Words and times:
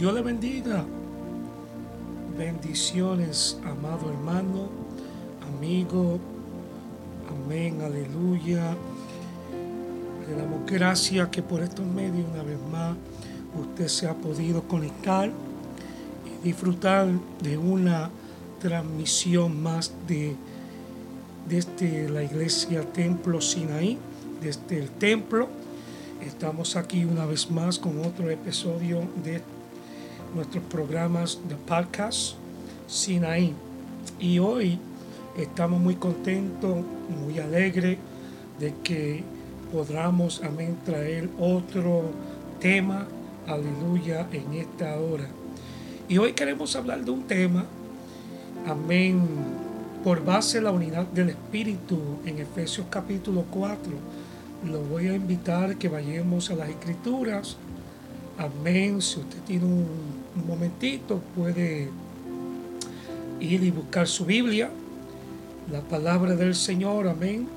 Dios 0.00 0.14
le 0.14 0.22
bendiga. 0.22 0.82
Bendiciones, 2.38 3.58
amado 3.66 4.08
hermano, 4.08 4.70
amigo. 5.46 6.18
Amén, 7.28 7.82
aleluya. 7.82 8.74
Le 10.26 10.34
damos 10.34 10.64
gracias 10.64 11.28
que 11.28 11.42
por 11.42 11.60
estos 11.60 11.84
medios 11.84 12.26
una 12.32 12.42
vez 12.42 12.56
más 12.72 12.96
usted 13.60 13.88
se 13.88 14.06
ha 14.06 14.14
podido 14.14 14.62
conectar 14.62 15.30
y 16.24 16.46
disfrutar 16.46 17.06
de 17.42 17.58
una 17.58 18.08
transmisión 18.58 19.62
más 19.62 19.92
de 20.08 20.34
desde 21.46 22.08
la 22.08 22.22
iglesia 22.22 22.90
Templo 22.90 23.42
Sinaí, 23.42 23.98
desde 24.40 24.78
el 24.78 24.88
templo. 24.88 25.50
Estamos 26.22 26.76
aquí 26.76 27.04
una 27.04 27.26
vez 27.26 27.50
más 27.50 27.78
con 27.78 28.02
otro 28.02 28.30
episodio 28.30 29.02
de 29.22 29.42
nuestros 30.34 30.64
programas 30.64 31.38
de 31.48 31.56
podcast 31.56 32.34
Sinaí. 32.86 33.54
Y 34.18 34.38
hoy 34.38 34.78
estamos 35.36 35.80
muy 35.80 35.94
contentos, 35.96 36.78
muy 37.24 37.38
alegres 37.38 37.98
de 38.58 38.74
que 38.82 39.22
podamos, 39.72 40.42
amén, 40.42 40.76
traer 40.84 41.28
otro 41.38 42.10
tema, 42.60 43.06
aleluya, 43.46 44.26
en 44.32 44.54
esta 44.54 44.98
hora. 44.98 45.26
Y 46.08 46.18
hoy 46.18 46.32
queremos 46.32 46.74
hablar 46.76 47.04
de 47.04 47.10
un 47.10 47.22
tema, 47.22 47.64
amén, 48.66 49.22
por 50.02 50.24
base 50.24 50.60
la 50.60 50.70
unidad 50.70 51.06
del 51.06 51.30
Espíritu 51.30 51.98
en 52.24 52.38
Efesios 52.38 52.86
capítulo 52.90 53.44
4. 53.50 53.92
Lo 54.70 54.80
voy 54.80 55.08
a 55.08 55.14
invitar 55.14 55.76
que 55.76 55.88
vayamos 55.88 56.50
a 56.50 56.54
las 56.54 56.68
Escrituras. 56.68 57.56
Amén. 58.38 59.00
Si 59.02 59.20
usted 59.20 59.38
tiene 59.46 59.66
un, 59.66 60.19
un 60.36 60.46
momentito, 60.46 61.20
puede 61.36 61.88
ir 63.40 63.62
y 63.62 63.70
buscar 63.70 64.06
su 64.06 64.24
Biblia, 64.24 64.70
la 65.70 65.80
palabra 65.80 66.34
del 66.36 66.54
Señor. 66.54 67.08
Amén. 67.08 67.48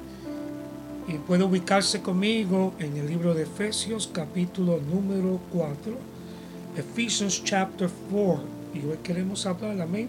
Y 1.08 1.14
puede 1.14 1.44
ubicarse 1.44 2.02
conmigo 2.02 2.74
en 2.80 2.96
el 2.98 3.08
libro 3.08 3.34
de 3.34 3.44
Efesios 3.44 4.10
capítulo 4.12 4.80
número 4.80 5.40
4. 5.52 5.94
Ephesians 6.78 7.44
chapter 7.44 7.90
4. 8.12 8.44
Y 8.74 8.86
hoy 8.88 8.98
queremos 9.04 9.46
hablar, 9.46 9.80
amén 9.82 10.08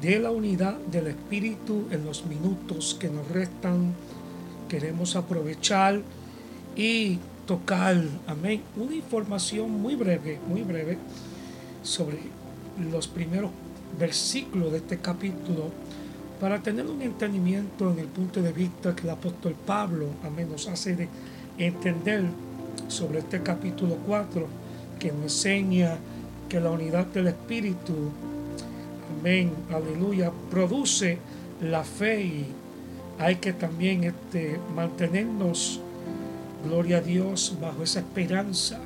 de 0.00 0.18
la 0.18 0.30
unidad 0.30 0.78
del 0.90 1.08
Espíritu 1.08 1.86
en 1.90 2.04
los 2.04 2.24
minutos 2.24 2.96
que 2.98 3.08
nos 3.08 3.28
restan. 3.28 3.94
Queremos 4.68 5.14
aprovechar 5.14 6.00
y 6.76 7.18
tocar, 7.46 7.96
amén, 8.26 8.62
una 8.76 8.94
información 8.94 9.70
muy 9.70 9.96
breve, 9.96 10.38
muy 10.48 10.62
breve 10.62 10.96
sobre 11.82 12.18
los 12.90 13.08
primeros 13.08 13.50
versículos 13.98 14.72
de 14.72 14.78
este 14.78 14.98
capítulo 14.98 15.70
para 16.40 16.62
tener 16.62 16.86
un 16.86 17.02
entendimiento 17.02 17.92
en 17.92 17.98
el 17.98 18.06
punto 18.06 18.40
de 18.40 18.52
vista 18.52 18.94
que 18.94 19.02
el 19.02 19.10
apóstol 19.10 19.54
Pablo, 19.66 20.06
amén, 20.24 20.48
nos 20.50 20.68
hace 20.68 20.96
de 20.96 21.08
entender 21.58 22.24
sobre 22.88 23.18
este 23.18 23.42
capítulo 23.42 23.96
4 24.06 24.46
que 24.98 25.12
nos 25.12 25.24
enseña 25.24 25.98
que 26.48 26.60
la 26.60 26.70
unidad 26.70 27.06
del 27.06 27.28
Espíritu 27.28 27.94
amén, 29.20 29.52
aleluya, 29.70 30.32
produce 30.50 31.18
la 31.60 31.84
fe 31.84 32.22
y 32.22 32.46
hay 33.18 33.36
que 33.36 33.52
también 33.52 34.04
este, 34.04 34.58
mantenernos, 34.74 35.80
gloria 36.64 36.98
a 36.98 37.00
Dios, 37.00 37.56
bajo 37.60 37.82
esa 37.82 38.00
esperanza. 38.00 38.80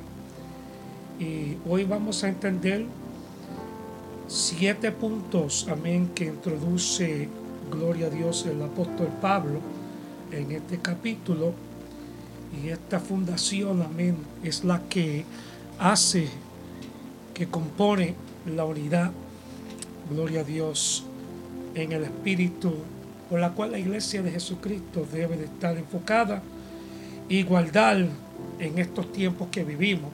Y 1.19 1.57
hoy 1.67 1.85
vamos 1.85 2.23
a 2.23 2.29
entender 2.29 2.85
siete 4.27 4.91
puntos, 4.91 5.67
amén, 5.69 6.09
que 6.13 6.25
introduce, 6.25 7.29
gloria 7.71 8.07
a 8.07 8.09
Dios, 8.09 8.45
el 8.45 8.61
apóstol 8.61 9.07
Pablo 9.21 9.59
en 10.31 10.51
este 10.51 10.79
capítulo. 10.79 11.53
Y 12.61 12.69
esta 12.69 12.99
fundación, 12.99 13.81
amén, 13.81 14.17
es 14.43 14.63
la 14.63 14.81
que 14.89 15.25
hace, 15.79 16.27
que 17.33 17.47
compone 17.47 18.15
la 18.45 18.65
unidad 18.65 19.11
gloria 20.09 20.41
a 20.41 20.43
Dios, 20.43 21.03
en 21.73 21.91
el 21.91 22.03
espíritu 22.03 22.73
por 23.29 23.39
la 23.39 23.51
cual 23.51 23.71
la 23.71 23.79
iglesia 23.79 24.21
de 24.21 24.31
Jesucristo 24.31 25.05
debe 25.11 25.35
de 25.35 25.45
estar 25.45 25.77
enfocada 25.77 26.41
y 27.27 27.43
guardar 27.43 28.07
en 28.59 28.79
estos 28.79 29.11
tiempos 29.11 29.47
que 29.49 29.63
vivimos. 29.63 30.11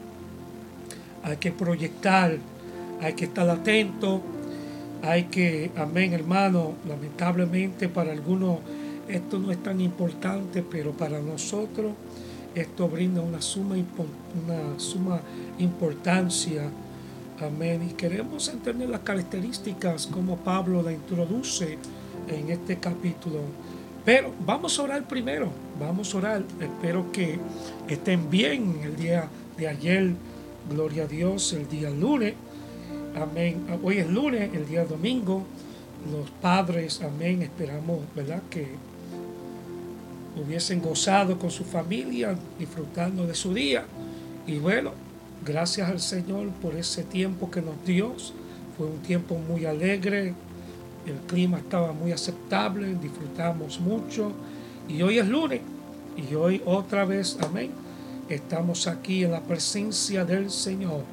Hay 1.24 1.38
que 1.38 1.52
proyectar, 1.52 2.38
hay 3.02 3.14
que 3.14 3.26
estar 3.26 3.50
atento, 3.50 4.22
hay 5.04 5.24
que, 5.26 5.72
amén 5.76 6.14
hermano, 6.14 6.74
lamentablemente 6.88 7.90
para 7.90 8.12
algunos 8.12 8.60
esto 9.08 9.40
no 9.40 9.52
es 9.52 9.62
tan 9.62 9.82
importante, 9.82 10.64
pero 10.64 10.92
para 10.92 11.20
nosotros 11.20 11.94
esto 12.56 12.88
brinda 12.88 13.22
una 13.22 13.42
suma, 13.42 13.76
una 13.76 14.80
suma 14.80 15.20
importancia 15.60 16.70
Amén. 17.42 17.82
Y 17.90 17.94
queremos 17.94 18.48
entender 18.50 18.88
las 18.88 19.02
características 19.02 20.06
como 20.06 20.38
Pablo 20.38 20.84
la 20.84 20.92
introduce 20.92 21.78
en 22.28 22.52
este 22.52 22.78
capítulo. 22.78 23.40
Pero 24.06 24.32
vamos 24.46 24.78
a 24.78 24.84
orar 24.84 25.08
primero, 25.08 25.52
vamos 25.80 26.14
a 26.14 26.18
orar. 26.20 26.44
Espero 26.60 27.12
que 27.12 27.40
estén 27.88 28.30
bien 28.30 28.82
el 28.84 28.96
día 28.96 29.28
de 29.58 29.68
ayer. 29.68 30.14
Gloria 30.70 31.04
a 31.04 31.08
Dios, 31.08 31.54
el 31.54 31.68
día 31.68 31.90
lunes. 31.90 32.34
Amén. 33.16 33.66
Hoy 33.84 33.98
es 33.98 34.10
lunes, 34.10 34.50
el 34.54 34.68
día 34.68 34.86
domingo. 34.86 35.46
Los 36.12 36.30
padres, 36.42 37.02
amén. 37.02 37.42
Esperamos, 37.42 38.00
¿verdad? 38.16 38.42
Que 38.50 38.68
hubiesen 40.44 40.82
gozado 40.82 41.38
con 41.38 41.52
su 41.52 41.64
familia, 41.64 42.36
disfrutando 42.58 43.28
de 43.28 43.36
su 43.36 43.54
día. 43.54 43.86
Y 44.48 44.58
bueno, 44.58 44.92
Gracias 45.44 45.90
al 45.90 46.00
Señor 46.00 46.50
por 46.62 46.76
ese 46.76 47.04
tiempo 47.04 47.50
que 47.50 47.64
nos 47.64 47.84
dio. 47.84 48.14
Fue 48.78 48.86
un 48.86 49.00
tiempo 49.00 49.40
muy 49.40 49.66
alegre. 49.66 50.36
El 51.08 51.16
clima 51.26 51.58
estaba 51.58 51.94
muy 51.94 52.12
aceptable. 52.12 52.94
Disfrutamos 53.02 53.80
mucho. 53.80 54.32
Y 54.88 55.02
hoy 55.02 55.18
es 55.18 55.28
lunes. 55.28 55.62
Y 56.16 56.36
hoy 56.36 56.62
otra 56.64 57.06
vez, 57.06 57.40
amén. 57.42 57.72
Estamos 58.32 58.88
aquí 58.88 59.26
en 59.26 59.32
la 59.32 59.42
presencia 59.42 60.24
del 60.24 60.50
Señor. 60.50 61.04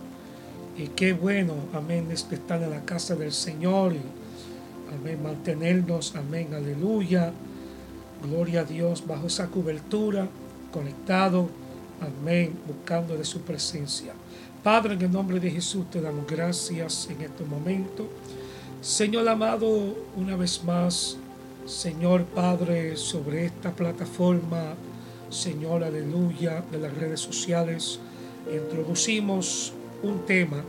Y 0.77 0.87
qué 0.89 1.13
bueno, 1.13 1.55
amén, 1.75 2.13
estar 2.13 2.63
en 2.63 2.71
la 2.71 2.85
casa 2.85 3.17
del 3.17 3.33
Señor. 3.33 3.95
Amén, 4.95 5.21
mantenernos, 5.21 6.15
amén, 6.15 6.55
aleluya. 6.55 7.33
Gloria 8.23 8.61
a 8.61 8.65
Dios 8.65 9.05
bajo 9.05 9.27
esa 9.27 9.49
cobertura, 9.49 10.29
conectado 10.71 11.49
Amén, 12.01 12.57
buscando 12.65 13.17
de 13.17 13.25
su 13.25 13.41
presencia. 13.41 14.13
Padre, 14.63 14.95
en 14.95 15.03
el 15.03 15.11
nombre 15.11 15.41
de 15.41 15.51
Jesús 15.51 15.91
te 15.91 16.01
damos 16.01 16.27
gracias 16.29 17.09
en 17.11 17.23
este 17.23 17.45
momento. 17.45 18.09
Señor 18.81 19.29
amado, 19.29 19.97
una 20.17 20.37
vez 20.37 20.63
más, 20.63 21.17
Señor 21.67 22.25
Padre, 22.27 22.97
sobre 22.97 23.47
esta 23.47 23.73
plataforma, 23.73 24.75
Señor, 25.31 25.85
aleluya, 25.85 26.63
de 26.71 26.79
las 26.79 26.95
redes 26.95 27.21
sociales, 27.21 28.01
introducimos 28.53 29.73
un 30.03 30.25
tema, 30.27 30.63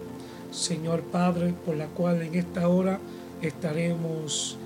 Señor 0.51 1.01
Padre, 1.03 1.53
por 1.65 1.75
la 1.75 1.87
cual 1.87 2.21
en 2.21 2.35
esta 2.35 2.67
hora 2.67 2.99
estaremos 3.41 4.57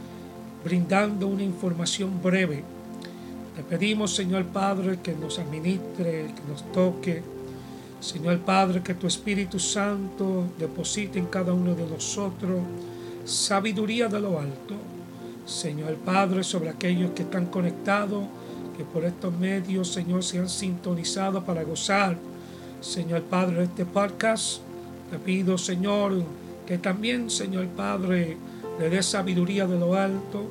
brindando 0.64 1.28
una 1.28 1.44
información 1.44 2.22
breve 2.22 2.64
te 3.56 3.62
pedimos, 3.62 4.16
Señor 4.16 4.46
Padre, 4.46 5.00
que 5.04 5.14
nos 5.14 5.38
administre, 5.38 6.34
que 6.34 6.51
nos 6.51 6.72
toque. 6.72 7.22
Señor 8.00 8.40
Padre, 8.40 8.81
que 8.81 8.95
tu 8.95 9.06
Espíritu 9.06 9.60
Santo 9.60 10.45
deposite 10.57 11.19
en 11.19 11.28
cada 11.28 11.54
uno 11.54 11.75
de 11.75 11.86
nosotros 11.86 12.62
sabiduría 13.25 14.07
de 14.07 14.19
lo 14.19 14.40
alto. 14.40 14.74
Señor 15.45 15.95
Padre, 15.98 16.44
sobre 16.44 16.69
aquellos 16.69 17.12
que 17.12 17.22
están 17.22 17.45
conectados, 17.45 18.24
que 18.78 18.84
por 18.84 19.06
estos 19.06 19.34
medios, 19.38 19.92
Señor, 19.92 20.24
se 20.24 20.40
han 20.40 20.50
sintonizado 20.50 21.44
para 21.44 21.64
gozar. 21.64 22.18
Señor 22.81 23.24
Padre, 23.24 23.58
de 23.58 23.64
este 23.64 23.86
podcast, 23.86 24.60
te 25.10 25.18
pido, 25.18 25.58
Señor, 25.58 26.24
que 26.66 26.78
también, 26.78 27.30
Señor 27.30 27.68
Padre, 27.68 28.38
le 28.80 28.90
dé 28.90 29.04
sabiduría 29.04 29.68
de 29.68 29.80
lo 29.80 29.96
alto 29.96 30.46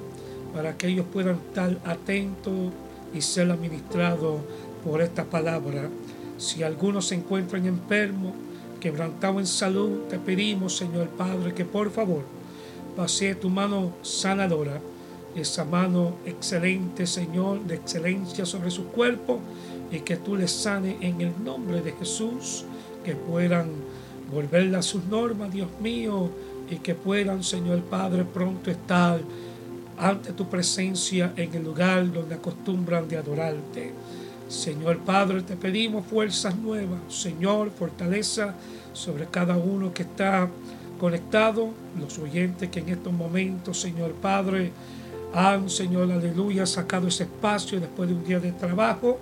para 0.55 0.77
que 0.77 0.89
ellos 0.89 1.07
puedan 1.13 1.37
estar 1.37 1.79
atentos 1.85 2.73
y 3.15 3.21
ser 3.21 3.51
administrado 3.51 4.39
por 4.85 5.01
esta 5.01 5.25
palabra. 5.25 5.89
Si 6.39 6.63
algunos 6.63 7.09
se 7.09 7.17
encuentran 7.17 7.67
enfermos, 7.67 8.33
quebrantados 8.81 9.41
en 9.41 9.47
salud, 9.47 10.01
te 10.09 10.19
pedimos, 10.19 10.77
Señor 10.77 11.09
Padre, 11.09 11.55
que 11.55 11.65
por 11.65 11.91
favor 11.91 12.23
pase 12.97 13.35
tu 13.35 13.49
mano 13.49 13.93
sanadora, 14.03 14.81
esa 15.35 15.65
mano 15.65 16.17
excelente, 16.27 17.07
Señor, 17.07 17.61
de 17.65 17.77
excelencia 17.77 18.45
sobre 18.45 18.71
su 18.71 18.87
cuerpo, 18.87 19.41
y 19.91 20.01
que 20.01 20.17
tú 20.17 20.37
les 20.37 20.51
sane 20.51 20.97
en 21.01 21.21
el 21.21 21.33
nombre 21.45 21.83
de 21.83 21.93
Jesús, 21.93 22.65
que 23.05 23.15
puedan 23.15 23.69
volverla 24.33 24.79
a 24.79 24.83
sus 24.83 25.05
normas, 25.05 25.53
Dios 25.53 25.69
mío, 25.81 26.31
y 26.71 26.77
que 26.77 26.95
puedan, 26.95 27.45
Señor 27.45 27.83
Padre, 27.83 28.25
pronto 28.25 28.71
estar 28.71 29.21
ante 29.99 30.33
tu 30.33 30.49
presencia 30.49 31.33
en 31.37 31.55
el 31.55 31.63
lugar 31.63 32.11
donde 32.11 32.35
acostumbran 32.35 33.09
de 33.09 33.19
adorarte. 33.19 33.93
Señor 34.49 34.99
Padre, 34.99 35.43
te 35.43 35.57
pedimos 35.57 36.07
fuerzas 36.07 36.57
nuevas, 36.57 37.01
Señor, 37.09 37.71
fortaleza 37.71 38.55
sobre 38.93 39.27
cada 39.27 39.57
uno 39.57 39.93
que 39.93 40.03
está 40.03 40.49
conectado, 40.99 41.71
los 41.99 42.19
oyentes 42.19 42.69
que 42.71 42.81
en 42.81 42.91
estos 42.91 43.13
momentos, 43.13 43.81
Señor 43.81 44.13
Padre, 44.13 44.73
han, 45.35 45.71
Señor, 45.71 46.11
aleluya, 46.11 46.67
sacado 46.67 47.09
ese 47.09 47.25
espacio 47.25 47.81
después 47.81 48.09
de 48.09 48.15
un 48.15 48.25
día 48.25 48.41
de 48.41 48.53
trabajo, 48.53 49.19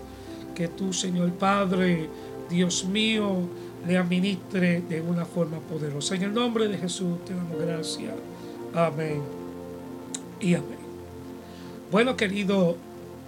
que 0.55 0.69
tú, 0.69 0.93
Señor 0.93 1.31
Padre, 1.33 2.09
Dios 2.49 2.85
mío, 2.85 3.39
le 3.87 3.97
administre 3.97 4.83
de 4.83 5.01
una 5.01 5.25
forma 5.25 5.59
poderosa. 5.59 6.15
En 6.15 6.23
el 6.23 6.35
nombre 6.35 6.69
de 6.69 6.79
Jesús 6.79 7.25
te 7.25 7.35
damos 7.35 7.59
gracias. 7.59 8.15
Amén 8.75 9.21
y 10.41 10.55
amén. 10.55 10.81
Bueno, 11.91 12.17
querido 12.17 12.77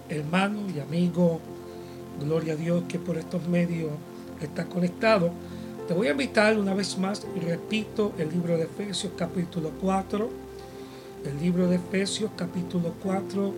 hermano 0.09 0.59
y 0.73 0.79
amigo, 0.79 1.39
gloria 2.19 2.53
a 2.53 2.55
Dios 2.55 2.83
que 2.87 2.99
por 2.99 3.17
estos 3.17 3.47
medios 3.47 3.91
está 4.41 4.65
conectado. 4.65 5.31
Te 5.87 5.93
voy 5.93 6.07
a 6.07 6.11
invitar 6.11 6.57
una 6.57 6.73
vez 6.73 6.97
más, 6.97 7.25
y 7.35 7.39
repito, 7.39 8.13
el 8.17 8.29
libro 8.29 8.57
de 8.57 8.63
Efesios 8.63 9.13
capítulo 9.17 9.71
4. 9.81 10.42
El 11.25 11.39
libro 11.39 11.69
de 11.69 11.77
Efesios 11.77 12.31
capítulo 12.35 12.93
4. 13.01 13.53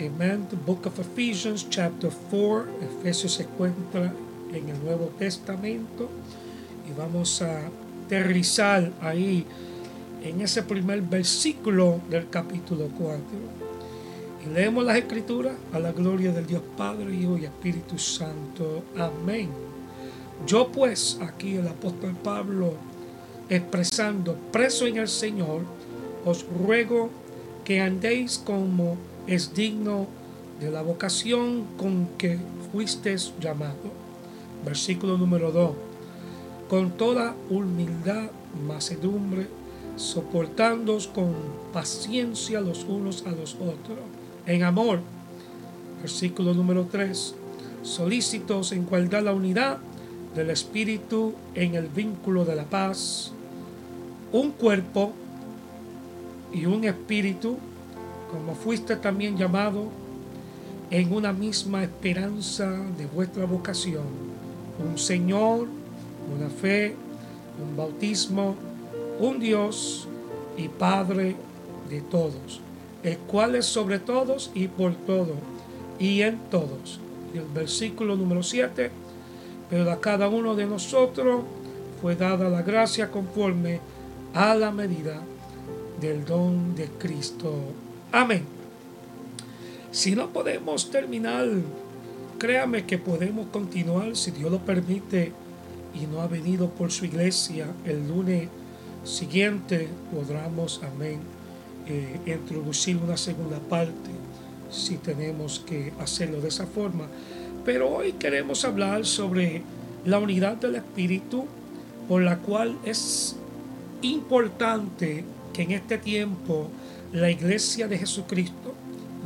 Amen. 0.00 0.48
The 0.48 0.56
book 0.56 0.84
of 0.86 0.98
Ephesians 0.98 1.64
chapter 1.70 2.10
4. 2.10 2.66
Efesios 2.82 3.34
se 3.34 3.44
encuentra 3.44 4.12
en 4.52 4.68
el 4.68 4.84
Nuevo 4.84 5.12
Testamento. 5.16 6.08
Y 6.88 6.98
vamos 6.98 7.40
a 7.40 7.70
aterrizar 8.04 8.90
ahí 9.00 9.46
en 10.24 10.40
ese 10.40 10.64
primer 10.64 11.02
versículo 11.02 12.00
del 12.10 12.28
capítulo 12.30 12.88
4. 12.98 13.20
Y 14.44 14.52
leemos 14.52 14.84
las 14.84 14.96
escrituras 14.96 15.54
a 15.72 15.78
la 15.78 15.92
gloria 15.92 16.32
del 16.32 16.48
Dios 16.48 16.62
Padre, 16.76 17.14
Hijo 17.14 17.38
y 17.38 17.44
Espíritu 17.44 17.96
Santo. 17.96 18.82
Amén. 18.98 19.50
Yo 20.44 20.72
pues, 20.72 21.16
aquí 21.20 21.54
el 21.54 21.68
apóstol 21.68 22.16
Pablo, 22.24 22.74
expresando 23.48 24.34
preso 24.50 24.88
en 24.88 24.96
el 24.96 25.06
Señor, 25.06 25.75
os 26.26 26.44
ruego 26.44 27.08
que 27.64 27.80
andéis 27.80 28.42
como 28.42 28.98
es 29.26 29.54
digno 29.54 30.06
de 30.60 30.70
la 30.70 30.82
vocación 30.82 31.64
con 31.78 32.08
que 32.18 32.38
fuisteis 32.70 33.32
llamado. 33.40 33.94
Versículo 34.64 35.16
número 35.16 35.52
2. 35.52 35.70
Con 36.68 36.90
toda 36.98 37.36
humildad, 37.48 38.30
macedumbre, 38.66 39.46
soportándoos 39.94 41.06
con 41.06 41.32
paciencia 41.72 42.60
los 42.60 42.84
unos 42.84 43.24
a 43.26 43.30
los 43.30 43.54
otros, 43.54 44.02
en 44.46 44.64
amor. 44.64 45.00
Versículo 46.02 46.54
número 46.54 46.88
3. 46.90 47.34
Solícitos 47.82 48.72
en 48.72 48.84
guardar 48.84 49.22
la 49.22 49.32
unidad 49.32 49.78
del 50.34 50.50
Espíritu 50.50 51.34
en 51.54 51.76
el 51.76 51.86
vínculo 51.86 52.44
de 52.44 52.56
la 52.56 52.64
paz, 52.64 53.30
un 54.32 54.50
cuerpo 54.50 55.12
y 56.52 56.66
un 56.66 56.84
espíritu, 56.84 57.58
como 58.30 58.54
fuiste 58.54 58.96
también 58.96 59.36
llamado, 59.36 59.84
en 60.90 61.12
una 61.12 61.32
misma 61.32 61.82
esperanza 61.82 62.70
de 62.96 63.06
vuestra 63.06 63.44
vocación, 63.44 64.04
un 64.78 64.98
Señor, 64.98 65.66
una 66.36 66.48
fe, 66.48 66.94
un 67.62 67.76
bautismo, 67.76 68.54
un 69.18 69.40
Dios 69.40 70.06
y 70.56 70.68
Padre 70.68 71.36
de 71.90 72.00
todos, 72.02 72.60
el 73.02 73.18
cual 73.18 73.56
es 73.56 73.66
sobre 73.66 73.98
todos 73.98 74.50
y 74.54 74.68
por 74.68 74.94
todos 74.94 75.36
y 75.98 76.22
en 76.22 76.38
todos. 76.50 77.00
El 77.34 77.44
versículo 77.52 78.16
número 78.16 78.42
7 78.42 78.90
pero 79.68 79.90
a 79.90 80.00
cada 80.00 80.28
uno 80.28 80.54
de 80.54 80.66
nosotros 80.66 81.42
fue 82.00 82.14
dada 82.14 82.48
la 82.48 82.62
gracia 82.62 83.10
conforme 83.10 83.80
a 84.34 84.54
la 84.54 84.70
medida 84.70 85.20
del 86.00 86.24
don 86.24 86.74
de 86.74 86.88
Cristo. 86.98 87.54
Amén. 88.12 88.44
Si 89.90 90.14
no 90.14 90.30
podemos 90.30 90.90
terminar, 90.90 91.46
créame 92.38 92.84
que 92.84 92.98
podemos 92.98 93.46
continuar 93.48 94.16
si 94.16 94.30
Dios 94.30 94.50
lo 94.50 94.58
permite 94.58 95.32
y 95.94 96.06
no 96.06 96.20
ha 96.20 96.26
venido 96.26 96.68
por 96.70 96.92
su 96.92 97.06
iglesia 97.06 97.68
el 97.84 98.06
lunes 98.08 98.48
siguiente, 99.04 99.88
podremos, 100.12 100.82
amén, 100.82 101.20
eh, 101.86 102.18
introducir 102.26 102.96
una 102.96 103.16
segunda 103.16 103.58
parte 103.58 104.10
si 104.70 104.96
tenemos 104.96 105.60
que 105.60 105.92
hacerlo 106.00 106.40
de 106.40 106.48
esa 106.48 106.66
forma. 106.66 107.06
Pero 107.64 107.88
hoy 107.88 108.12
queremos 108.12 108.64
hablar 108.64 109.06
sobre 109.06 109.62
la 110.04 110.18
unidad 110.18 110.56
del 110.56 110.76
Espíritu, 110.76 111.46
por 112.08 112.22
la 112.22 112.38
cual 112.38 112.76
es 112.84 113.36
importante 114.02 115.24
que 115.56 115.62
en 115.62 115.72
este 115.72 115.96
tiempo 115.96 116.68
la 117.12 117.30
iglesia 117.30 117.88
de 117.88 117.96
Jesucristo, 117.96 118.74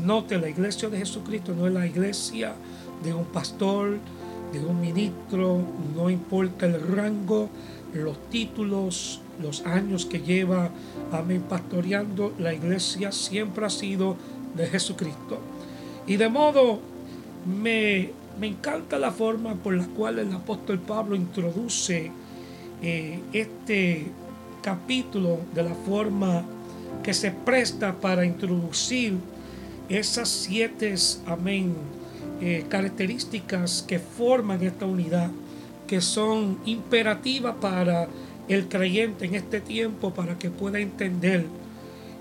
note, 0.05 0.38
la 0.38 0.49
iglesia 0.49 0.88
de 0.88 0.99
Jesucristo 0.99 1.55
no 1.55 1.67
es 1.67 1.73
la 1.73 1.87
iglesia 1.87 2.55
de 3.03 3.12
un 3.12 3.25
pastor, 3.25 3.99
de 4.53 4.61
un 4.61 4.81
ministro, 4.81 5.61
no 5.97 6.09
importa 6.09 6.67
el 6.67 6.81
rango, 6.81 7.50
los 7.93 8.31
títulos, 8.31 9.21
los 9.43 9.67
años 9.67 10.06
que 10.06 10.21
lleva, 10.21 10.71
amén, 11.11 11.43
pastoreando, 11.49 12.33
la 12.38 12.55
iglesia 12.55 13.11
siempre 13.11 13.67
ha 13.67 13.71
sido 13.71 14.17
de 14.55 14.67
Jesucristo. 14.69 15.41
Y 16.06 16.17
de 16.17 16.29
modo 16.29 16.79
me 17.44 18.12
me 18.38 18.47
encanta 18.47 18.99
la 18.99 19.11
forma 19.11 19.55
por 19.55 19.75
la 19.75 19.87
cual 19.87 20.19
el 20.19 20.33
apóstol 20.33 20.79
Pablo 20.79 21.15
introduce 21.15 22.11
eh, 22.83 23.21
este 23.33 24.06
capítulo 24.61 25.39
de 25.55 25.62
la 25.62 25.75
forma 25.75 26.45
que 27.03 27.15
se 27.15 27.31
presta 27.31 27.95
para 27.95 28.25
introducir 28.25 29.15
esas 29.89 30.29
siete, 30.29 30.95
eh, 32.41 32.65
características 32.69 33.85
que 33.87 33.99
forman 33.99 34.62
esta 34.62 34.87
unidad, 34.87 35.31
que 35.87 36.00
son 36.00 36.59
imperativas 36.64 37.57
para 37.61 38.09
el 38.49 38.69
creyente 38.69 39.26
en 39.26 39.35
este 39.35 39.61
tiempo, 39.61 40.12
para 40.12 40.38
que 40.38 40.50
pueda 40.50 40.79
entender 40.79 41.47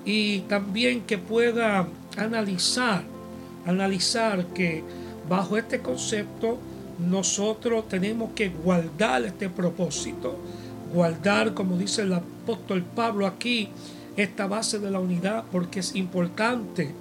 y 0.05 0.39
también 0.41 1.01
que 1.01 1.17
pueda 1.17 1.87
analizar, 2.17 3.03
analizar 3.65 4.45
que 4.47 4.83
Bajo 5.29 5.57
este 5.57 5.79
concepto, 5.79 6.57
nosotros 6.97 7.87
tenemos 7.87 8.31
que 8.31 8.49
guardar 8.49 9.23
este 9.25 9.47
propósito, 9.47 10.39
guardar, 10.93 11.53
como 11.53 11.77
dice 11.77 12.03
el 12.03 12.13
apóstol 12.13 12.83
Pablo 12.83 13.27
aquí, 13.27 13.69
esta 14.15 14.47
base 14.47 14.79
de 14.79 14.91
la 14.91 14.99
unidad, 14.99 15.43
porque 15.51 15.79
es 15.79 15.95
importante. 15.95 16.91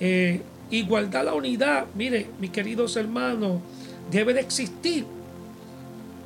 Eh, 0.00 0.42
y 0.70 0.82
guardar 0.82 1.26
la 1.26 1.34
unidad, 1.34 1.86
mire, 1.94 2.26
mis 2.40 2.50
queridos 2.50 2.96
hermanos, 2.96 3.60
debe 4.10 4.34
de 4.34 4.40
existir 4.40 5.04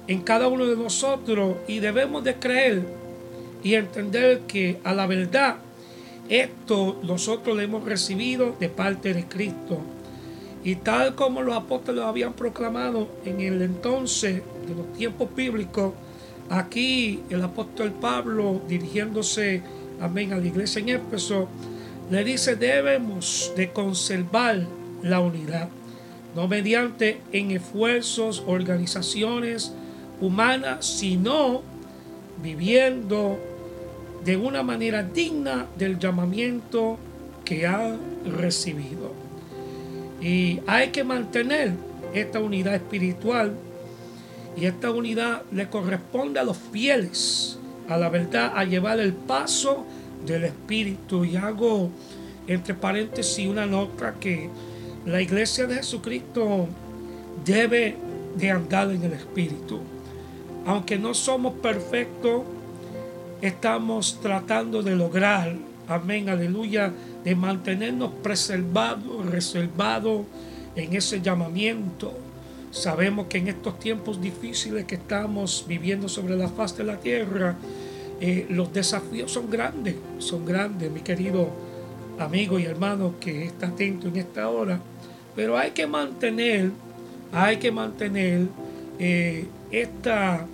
en 0.06 0.20
cada 0.22 0.48
uno 0.48 0.66
de 0.66 0.76
nosotros 0.76 1.56
y 1.66 1.80
debemos 1.80 2.24
de 2.24 2.34
creer 2.36 2.82
y 3.62 3.74
entender 3.74 4.40
que 4.40 4.78
a 4.84 4.94
la 4.94 5.06
verdad 5.06 5.56
esto 6.28 7.00
nosotros 7.02 7.56
lo 7.56 7.62
hemos 7.62 7.84
recibido 7.84 8.54
de 8.58 8.68
parte 8.68 9.14
de 9.14 9.24
Cristo. 9.24 9.80
Y 10.64 10.76
tal 10.76 11.14
como 11.14 11.42
los 11.42 11.56
apóstoles 11.56 12.04
habían 12.04 12.32
proclamado 12.32 13.08
en 13.24 13.40
el 13.40 13.62
entonces 13.62 14.42
de 14.66 14.74
los 14.74 14.92
tiempos 14.94 15.28
bíblicos, 15.34 15.94
aquí 16.50 17.20
el 17.30 17.42
apóstol 17.42 17.92
Pablo 17.92 18.60
dirigiéndose, 18.68 19.62
amén, 20.00 20.32
a 20.32 20.38
la 20.38 20.46
iglesia 20.46 20.80
en 20.80 20.88
Éfeso, 20.90 21.48
le 22.10 22.24
dice, 22.24 22.56
debemos 22.56 23.52
de 23.56 23.70
conservar 23.70 24.66
la 25.02 25.20
unidad, 25.20 25.68
no 26.34 26.48
mediante 26.48 27.20
en 27.32 27.50
esfuerzos, 27.50 28.42
organizaciones 28.46 29.72
humanas, 30.20 30.86
sino 30.86 31.62
viviendo 32.42 33.38
de 34.24 34.36
una 34.36 34.62
manera 34.62 35.02
digna 35.02 35.66
del 35.76 35.98
llamamiento 35.98 36.98
que 37.44 37.66
ha 37.66 37.96
recibido. 38.24 39.12
Y 40.20 40.60
hay 40.66 40.88
que 40.88 41.04
mantener 41.04 41.72
esta 42.14 42.40
unidad 42.40 42.74
espiritual 42.74 43.54
y 44.58 44.66
esta 44.66 44.90
unidad 44.90 45.42
le 45.52 45.68
corresponde 45.68 46.40
a 46.40 46.44
los 46.44 46.56
fieles, 46.56 47.58
a 47.88 47.96
la 47.96 48.08
verdad, 48.08 48.52
a 48.56 48.64
llevar 48.64 48.98
el 48.98 49.12
paso 49.12 49.86
del 50.26 50.44
Espíritu. 50.44 51.24
Y 51.24 51.36
hago 51.36 51.90
entre 52.46 52.74
paréntesis 52.74 53.46
una 53.46 53.66
nota 53.66 54.14
que 54.18 54.50
la 55.06 55.20
iglesia 55.20 55.66
de 55.66 55.76
Jesucristo 55.76 56.66
debe 57.44 57.96
de 58.36 58.50
andar 58.50 58.90
en 58.90 59.02
el 59.02 59.12
Espíritu. 59.12 59.80
aunque 60.66 60.98
no 60.98 61.14
somos 61.14 61.54
perfectos, 61.62 62.42
estamos 63.40 64.20
tratando 64.20 64.82
de 64.82 64.94
lograr, 64.94 65.56
amén, 65.86 66.28
aleluya, 66.28 66.92
de 67.24 67.34
mantenernos 67.34 68.10
preservados, 68.22 69.24
reservados 69.24 70.26
en 70.76 70.94
ese 70.94 71.22
llamamiento. 71.22 72.27
Sabemos 72.70 73.26
que 73.28 73.38
en 73.38 73.48
estos 73.48 73.78
tiempos 73.78 74.20
difíciles 74.20 74.84
que 74.84 74.96
estamos 74.96 75.64
viviendo 75.66 76.08
sobre 76.08 76.36
la 76.36 76.48
faz 76.48 76.76
de 76.76 76.84
la 76.84 76.98
tierra, 76.98 77.56
eh, 78.20 78.46
los 78.50 78.72
desafíos 78.72 79.32
son 79.32 79.50
grandes, 79.50 79.94
son 80.18 80.44
grandes, 80.44 80.90
mi 80.90 81.00
querido 81.00 81.48
amigo 82.18 82.58
y 82.58 82.64
hermano 82.64 83.14
que 83.20 83.44
está 83.44 83.68
atento 83.68 84.08
en 84.08 84.16
esta 84.16 84.48
hora. 84.48 84.80
Pero 85.34 85.56
hay 85.56 85.70
que 85.70 85.86
mantener, 85.86 86.70
hay 87.32 87.56
que 87.56 87.70
mantener 87.70 88.48
eh, 88.98 89.46
esta 89.70 90.46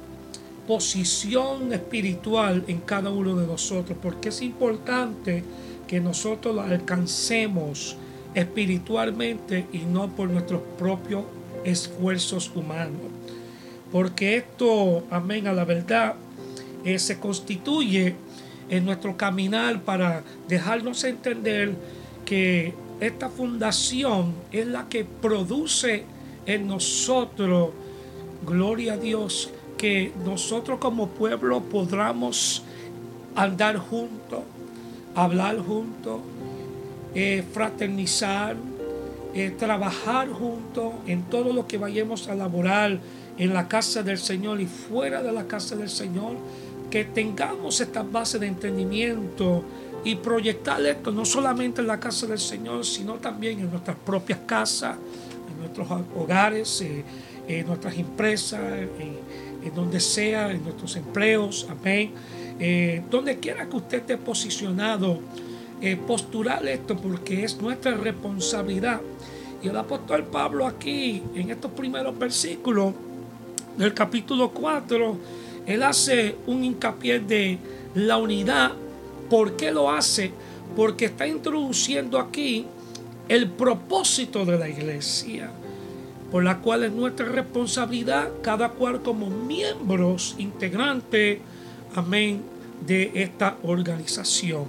posición 0.66 1.72
espiritual 1.72 2.64
en 2.68 2.80
cada 2.80 3.10
uno 3.10 3.34
de 3.36 3.46
nosotros, 3.46 3.98
porque 4.00 4.28
es 4.28 4.40
importante 4.40 5.42
que 5.86 6.00
nosotros 6.00 6.54
la 6.54 6.64
alcancemos 6.64 7.96
espiritualmente 8.34 9.66
y 9.72 9.78
no 9.78 10.08
por 10.08 10.28
nuestros 10.28 10.60
propios 10.78 11.24
esfuerzos 11.64 12.50
humanos. 12.54 13.00
Porque 13.90 14.36
esto, 14.36 15.04
amén, 15.10 15.46
a 15.46 15.52
la 15.52 15.64
verdad, 15.64 16.14
eh, 16.84 16.98
se 16.98 17.18
constituye 17.18 18.14
en 18.68 18.84
nuestro 18.84 19.16
caminar 19.16 19.82
para 19.82 20.22
dejarnos 20.48 21.04
entender 21.04 21.74
que 22.24 22.74
esta 23.00 23.28
fundación 23.28 24.34
es 24.52 24.66
la 24.66 24.88
que 24.88 25.04
produce 25.04 26.04
en 26.46 26.66
nosotros, 26.66 27.70
gloria 28.46 28.94
a 28.94 28.96
Dios, 28.96 29.50
que 29.76 30.12
nosotros 30.24 30.78
como 30.78 31.08
pueblo 31.08 31.60
podamos 31.60 32.62
andar 33.34 33.76
juntos, 33.78 34.40
hablar 35.14 35.58
juntos, 35.58 36.20
eh, 37.14 37.44
fraternizar, 37.52 38.56
eh, 39.34 39.50
trabajar 39.50 40.28
juntos 40.28 40.94
en 41.06 41.22
todo 41.24 41.52
lo 41.52 41.66
que 41.66 41.78
vayamos 41.78 42.28
a 42.28 42.34
laborar 42.34 43.00
en 43.36 43.52
la 43.52 43.68
casa 43.68 44.02
del 44.02 44.18
Señor 44.18 44.60
y 44.60 44.66
fuera 44.66 45.22
de 45.22 45.32
la 45.32 45.46
casa 45.46 45.76
del 45.76 45.90
Señor, 45.90 46.36
que 46.90 47.04
tengamos 47.04 47.80
esta 47.80 48.02
base 48.02 48.38
de 48.38 48.46
entendimiento 48.46 49.64
y 50.04 50.16
proyectar 50.16 50.84
esto 50.84 51.10
no 51.10 51.24
solamente 51.24 51.80
en 51.80 51.88
la 51.88 51.98
casa 51.98 52.26
del 52.26 52.38
Señor, 52.38 52.84
sino 52.84 53.14
también 53.14 53.58
en 53.58 53.70
nuestras 53.70 53.96
propias 53.96 54.40
casas, 54.46 54.96
en 55.50 55.58
nuestros 55.58 55.88
hogares, 56.16 56.80
eh, 56.82 57.04
en 57.48 57.66
nuestras 57.66 57.96
empresas, 57.96 58.60
en 59.64 59.74
donde 59.74 59.98
sea, 59.98 60.50
en 60.50 60.62
nuestros 60.62 60.94
empleos, 60.96 61.66
amén. 61.70 62.12
Eh, 62.60 63.02
donde 63.10 63.38
quiera 63.38 63.68
que 63.68 63.76
usted 63.76 63.98
esté 63.98 64.16
posicionado, 64.16 65.18
eh, 65.80 65.96
postular 65.96 66.64
esto 66.66 66.96
porque 66.96 67.44
es 67.44 67.60
nuestra 67.60 67.96
responsabilidad. 67.96 69.00
Y 69.64 69.68
el 69.68 69.76
apóstol 69.78 70.24
Pablo 70.24 70.66
aquí, 70.66 71.22
en 71.34 71.50
estos 71.50 71.70
primeros 71.70 72.18
versículos 72.18 72.92
del 73.78 73.94
capítulo 73.94 74.50
4, 74.50 75.16
él 75.66 75.82
hace 75.82 76.36
un 76.46 76.62
hincapié 76.64 77.20
de 77.20 77.58
la 77.94 78.18
unidad. 78.18 78.72
¿Por 79.30 79.56
qué 79.56 79.72
lo 79.72 79.90
hace? 79.90 80.32
Porque 80.76 81.06
está 81.06 81.26
introduciendo 81.26 82.18
aquí 82.18 82.66
el 83.26 83.48
propósito 83.48 84.44
de 84.44 84.58
la 84.58 84.68
iglesia 84.68 85.50
por 86.30 86.42
la 86.42 86.58
cual 86.58 86.82
es 86.82 86.92
nuestra 86.92 87.26
responsabilidad, 87.26 88.28
cada 88.42 88.70
cual 88.70 89.02
como 89.02 89.30
miembros 89.30 90.34
integrantes, 90.36 91.38
amén, 91.94 92.42
de 92.84 93.12
esta 93.14 93.56
organización. 93.62 94.64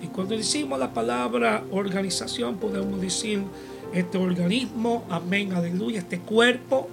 Y 0.00 0.06
cuando 0.06 0.36
decimos 0.36 0.78
la 0.78 0.94
palabra 0.94 1.64
organización, 1.72 2.56
podemos 2.56 3.00
decir 3.00 3.42
este 3.92 4.18
organismo, 4.18 5.04
amén, 5.10 5.52
aleluya, 5.52 6.00
este 6.00 6.18
cuerpo, 6.18 6.88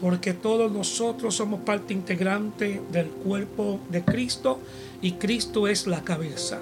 porque 0.00 0.32
todos 0.32 0.70
nosotros 0.70 1.34
somos 1.34 1.60
parte 1.60 1.92
integrante 1.92 2.80
del 2.92 3.08
cuerpo 3.08 3.80
de 3.90 4.04
Cristo 4.04 4.60
y 5.02 5.12
Cristo 5.12 5.68
es 5.68 5.86
la 5.86 6.02
cabeza. 6.02 6.60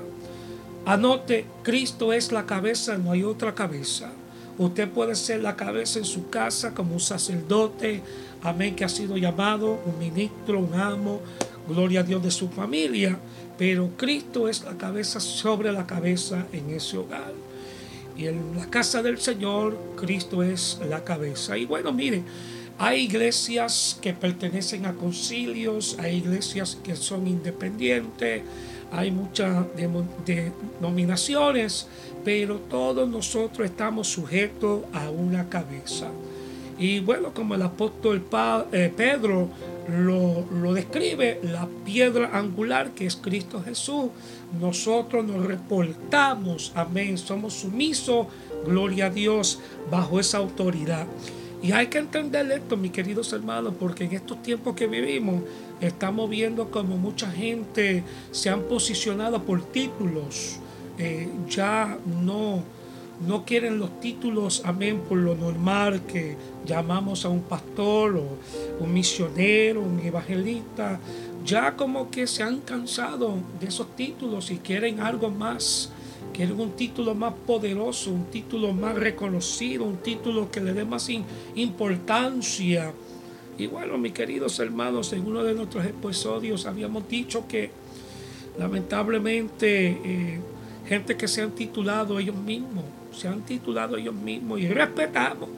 Anote, 0.87 1.47
Cristo 1.63 2.13
es 2.13 2.33
la 2.33 2.47
cabeza, 2.47 2.97
no 2.97 3.13
hay 3.13 3.25
otra 3.25 3.55
cabeza. 3.55 4.13
Usted 4.59 4.89
puede 4.89 5.17
ser 5.17 5.43
la 5.43 5.57
cabeza 5.57 5.99
en 5.99 6.05
su 6.05 6.31
casa 6.31 6.73
como 6.73 6.95
un 6.95 7.01
sacerdote, 7.01 8.03
amén, 8.43 8.75
que 8.75 8.85
ha 8.85 8.89
sido 8.89 9.17
llamado, 9.17 9.81
un 9.85 9.99
ministro, 9.99 10.61
un 10.61 10.75
amo, 10.75 11.21
gloria 11.69 12.01
a 12.01 12.05
Dios 12.05 12.23
de 12.23 12.31
su 12.31 12.49
familia, 12.49 13.19
pero 13.59 13.91
Cristo 13.97 14.49
es 14.49 14.65
la 14.65 14.77
cabeza 14.79 15.21
sobre 15.21 15.73
la 15.73 15.87
cabeza 15.87 16.47
en 16.53 16.71
ese 16.71 16.97
hogar. 16.97 17.46
Y 18.17 18.27
en 18.27 18.57
la 18.57 18.67
casa 18.67 19.03
del 19.03 19.19
Señor, 19.19 19.77
Cristo 19.97 20.43
es 20.43 20.81
la 20.89 21.05
cabeza. 21.05 21.59
Y 21.59 21.67
bueno, 21.67 21.93
miren, 21.93 22.25
hay 22.79 23.03
iglesias 23.03 23.99
que 24.01 24.13
pertenecen 24.13 24.87
a 24.87 24.95
concilios, 24.95 25.97
hay 25.99 26.17
iglesias 26.17 26.79
que 26.83 26.97
son 26.97 27.27
independientes, 27.27 28.43
hay 28.93 29.11
muchas 29.11 29.67
denominaciones, 29.77 31.89
pero 32.25 32.57
todos 32.57 33.09
nosotros 33.09 33.67
estamos 33.67 34.09
sujetos 34.09 34.83
a 34.93 35.11
una 35.11 35.49
cabeza. 35.49 36.09
Y 36.79 37.01
bueno, 37.01 37.33
como 37.33 37.55
el 37.55 37.63
apóstol 37.63 38.25
eh, 38.73 38.93
Pedro 38.95 39.49
lo, 39.89 40.45
lo, 40.51 40.75
describe, 40.75 41.41
la 41.43 41.69
piedra 41.85 42.37
angular 42.37 42.91
que 42.91 43.07
es 43.07 43.17
Cristo 43.17 43.63
Jesús, 43.63 44.11
nosotros 44.61 45.25
nos 45.25 45.47
reportamos, 45.47 46.73
amén, 46.75 47.17
somos 47.17 47.55
sumisos, 47.55 48.27
gloria 48.67 49.07
a 49.07 49.11
Dios, 49.11 49.61
bajo 49.91 50.21
esa 50.21 50.39
autoridad. 50.39 51.07
Y 51.63 51.73
hay 51.73 51.87
que 51.87 51.99
entender 51.99 52.51
esto, 52.53 52.77
mis 52.77 52.93
queridos 52.93 53.33
hermanos, 53.33 53.75
porque 53.79 54.05
en 54.05 54.13
estos 54.13 54.43
tiempos 54.43 54.77
que 54.77 54.87
vivimos 54.87 55.43
estamos 55.81 56.29
viendo 56.29 56.71
como 56.71 56.97
mucha 56.97 57.31
gente 57.31 58.05
se 58.31 58.51
han 58.51 58.63
posicionado 58.63 59.43
por 59.43 59.63
títulos. 59.63 60.59
Eh, 60.99 61.29
ya 61.49 61.99
no, 62.23 62.63
no 63.27 63.45
quieren 63.45 63.79
los 63.79 64.01
títulos, 64.01 64.63
amén, 64.65 65.01
por 65.09 65.19
lo 65.19 65.35
normal 65.35 66.03
que 66.07 66.37
llamamos 66.67 67.25
a 67.25 67.29
un 67.29 67.43
pastor 67.43 68.17
o 68.17 68.85
un 68.85 68.93
misionero, 68.93 69.81
un 69.81 70.01
evangelista. 70.01 71.01
Ya 71.45 71.77
como 71.77 72.11
que 72.11 72.27
se 72.27 72.43
han 72.43 72.61
cansado 72.61 73.35
de 73.61 73.69
esos 73.69 73.95
títulos 73.95 74.51
y 74.51 74.59
quieren 74.59 75.01
algo 75.01 75.31
más 75.31 75.93
Quieren 76.37 76.61
un 76.61 76.73
título 76.73 77.15
más 77.15 77.33
poderoso, 77.47 78.11
un 78.11 78.27
título 78.27 78.75
más 78.75 78.95
reconocido, 78.95 79.85
un 79.85 79.97
título 79.97 80.51
que 80.51 80.61
le 80.61 80.75
dé 80.75 80.85
más 80.85 81.09
importancia. 81.55 82.93
Y 83.57 83.67
bueno, 83.69 83.97
mis 83.97 84.13
queridos 84.13 84.59
hermanos, 84.59 85.15
en 85.15 85.27
uno 85.27 85.43
de 85.43 85.55
nuestros 85.55 85.87
episodios 85.87 86.67
habíamos 86.67 87.09
dicho 87.09 87.49
que 87.49 87.71
lamentablemente 88.59 89.87
eh, 90.05 90.41
gente 90.87 91.17
que 91.17 91.27
se 91.27 91.41
han 91.41 91.53
titulado 91.53 92.19
ellos 92.19 92.37
mismos, 92.37 92.85
se 93.17 93.29
han 93.29 93.43
titulado 93.43 93.97
ellos 93.97 94.15
mismos 94.15 94.61
y 94.61 94.69
respetamos, 94.69 95.49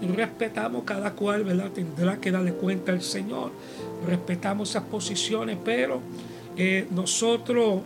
y 0.00 0.06
respetamos 0.06 0.84
cada 0.84 1.12
cual, 1.12 1.44
¿verdad? 1.44 1.70
Tendrá 1.72 2.18
que 2.18 2.30
darle 2.30 2.52
cuenta 2.52 2.92
al 2.92 3.02
Señor. 3.02 3.50
Respetamos 4.06 4.70
esas 4.70 4.84
posiciones, 4.84 5.58
pero 5.64 6.00
eh, 6.56 6.86
nosotros 6.90 7.80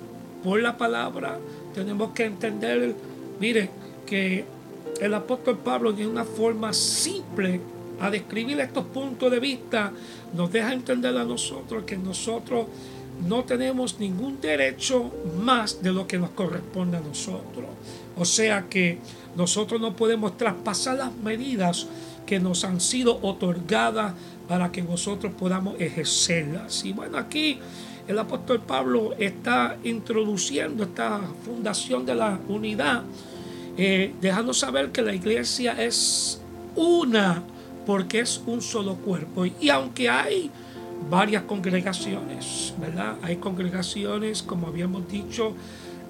por 0.44 0.60
la 0.60 0.76
palabra 0.76 1.38
tenemos 1.74 2.12
que 2.12 2.24
entender, 2.24 2.94
mire, 3.40 3.70
que 4.06 4.44
el 5.00 5.14
apóstol 5.14 5.58
Pablo 5.58 5.92
de 5.92 6.06
una 6.06 6.24
forma 6.24 6.72
simple 6.72 7.60
a 8.00 8.10
describir 8.10 8.60
estos 8.60 8.84
puntos 8.86 9.30
de 9.30 9.40
vista 9.40 9.92
nos 10.34 10.52
deja 10.52 10.72
entender 10.72 11.16
a 11.16 11.24
nosotros 11.24 11.84
que 11.84 11.96
nosotros 11.96 12.66
no 13.26 13.44
tenemos 13.44 14.00
ningún 14.00 14.40
derecho 14.40 15.10
más 15.40 15.82
de 15.82 15.92
lo 15.92 16.06
que 16.06 16.18
nos 16.18 16.30
corresponde 16.30 16.96
a 16.96 17.00
nosotros. 17.00 17.66
O 18.16 18.24
sea 18.24 18.66
que 18.68 18.98
nosotros 19.36 19.80
no 19.80 19.94
podemos 19.96 20.36
traspasar 20.36 20.96
las 20.96 21.14
medidas 21.14 21.86
que 22.26 22.38
nos 22.38 22.64
han 22.64 22.80
sido 22.80 23.18
otorgadas 23.22 24.14
para 24.48 24.70
que 24.70 24.82
nosotros 24.82 25.32
podamos 25.38 25.80
ejercerlas. 25.80 26.84
Y 26.84 26.92
bueno, 26.92 27.18
aquí 27.18 27.58
el 28.06 28.18
apóstol 28.18 28.60
Pablo 28.60 29.14
está 29.18 29.76
introduciendo 29.84 30.82
esta 30.84 31.20
fundación 31.44 32.04
de 32.04 32.14
la 32.14 32.38
unidad, 32.48 33.02
eh, 33.76 34.12
dejando 34.20 34.52
saber 34.52 34.92
que 34.92 35.02
la 35.02 35.14
iglesia 35.14 35.82
es 35.82 36.40
una 36.74 37.42
porque 37.86 38.20
es 38.20 38.40
un 38.46 38.60
solo 38.60 38.96
cuerpo. 38.96 39.46
Y 39.46 39.70
aunque 39.70 40.08
hay 40.08 40.50
varias 41.10 41.44
congregaciones, 41.44 42.74
¿verdad? 42.78 43.16
Hay 43.22 43.36
congregaciones, 43.36 44.42
como 44.42 44.66
habíamos 44.66 45.08
dicho, 45.08 45.54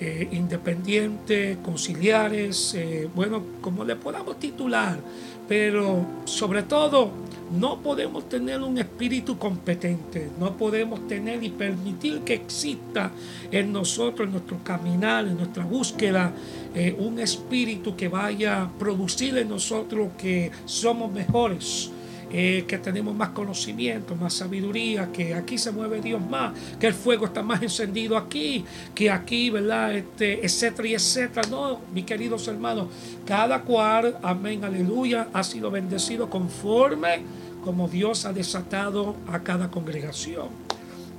eh, 0.05 0.29
independientes, 0.33 1.59
conciliares, 1.59 2.75
eh, 2.75 3.09
bueno, 3.15 3.41
como 3.61 3.85
le 3.85 3.95
podamos 3.95 4.37
titular, 4.41 4.99
pero 5.47 6.05
sobre 6.25 6.65
todo 6.65 7.13
no 7.53 7.81
podemos 7.81 8.29
tener 8.29 8.61
un 8.63 8.79
espíritu 8.79 9.39
competente, 9.39 10.29
no 10.41 10.57
podemos 10.57 11.07
tener 11.07 11.45
y 11.45 11.51
permitir 11.51 12.23
que 12.23 12.35
exista 12.35 13.13
en 13.53 13.73
nosotros, 13.73 14.27
en 14.27 14.33
nuestro 14.33 14.59
caminar, 14.65 15.25
en 15.25 15.37
nuestra 15.37 15.65
búsqueda, 15.65 16.33
eh, 16.75 16.97
un 16.99 17.21
espíritu 17.21 17.95
que 17.95 18.09
vaya 18.09 18.63
a 18.63 18.73
producir 18.73 19.39
en 19.39 19.51
nosotros 19.51 20.09
que 20.19 20.51
somos 20.65 21.13
mejores. 21.13 21.92
Eh, 22.35 22.65
que 22.67 22.79
tenemos 22.79 23.15
más 23.15 23.29
conocimiento, 23.31 24.17
más 24.17 24.33
sabiduría, 24.33 25.13
que 25.13 25.35
aquí 25.35 25.59
se 25.59 25.71
mueve 25.71 26.01
Dios 26.01 26.19
más, 26.21 26.55
que 26.81 26.87
el 26.87 26.95
fuego 26.95 27.27
está 27.27 27.43
más 27.43 27.63
encendido 27.63 28.17
aquí, 28.17 28.65
que 28.95 29.11
aquí, 29.11 29.51
¿verdad? 29.51 29.95
Este, 29.95 30.45
etcétera 30.45 30.89
y 30.89 30.95
etcétera. 30.95 31.47
No, 31.51 31.81
mis 31.93 32.07
queridos 32.07 32.49
hermanos, 32.49 32.89
cada 33.27 33.61
cual, 33.61 34.17
amén, 34.23 34.65
aleluya, 34.65 35.29
ha 35.35 35.45
sido 35.45 35.71
bendecido 35.71 36.31
conforme 36.31 37.23
como 37.63 37.87
Dios 37.87 38.25
ha 38.25 38.33
desatado 38.33 39.15
a 39.29 39.41
cada 39.41 39.71
congregación. 39.71 40.49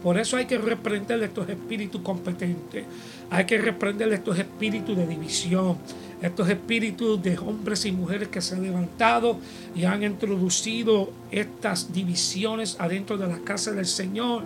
Por 0.02 0.18
eso 0.18 0.36
hay 0.36 0.46
que 0.46 0.58
reprender 0.58 1.24
estos 1.24 1.48
espíritus 1.48 2.02
competentes. 2.02 2.84
Hay 3.30 3.46
que 3.46 3.58
reprender 3.58 4.12
estos 4.12 4.38
espíritus 4.38 4.98
de 4.98 5.08
división. 5.08 5.78
Estos 6.24 6.48
espíritus 6.48 7.22
de 7.22 7.38
hombres 7.38 7.86
y 7.86 7.92
mujeres 7.92 8.30
que 8.30 8.40
se 8.40 8.56
han 8.56 8.64
levantado 8.64 9.40
y 9.76 9.84
han 9.84 10.04
introducido 10.04 11.12
estas 11.32 11.92
divisiones 11.92 12.78
adentro 12.80 13.18
de 13.18 13.28
la 13.28 13.40
casa 13.40 13.74
del 13.74 13.86
Señor. 13.86 14.44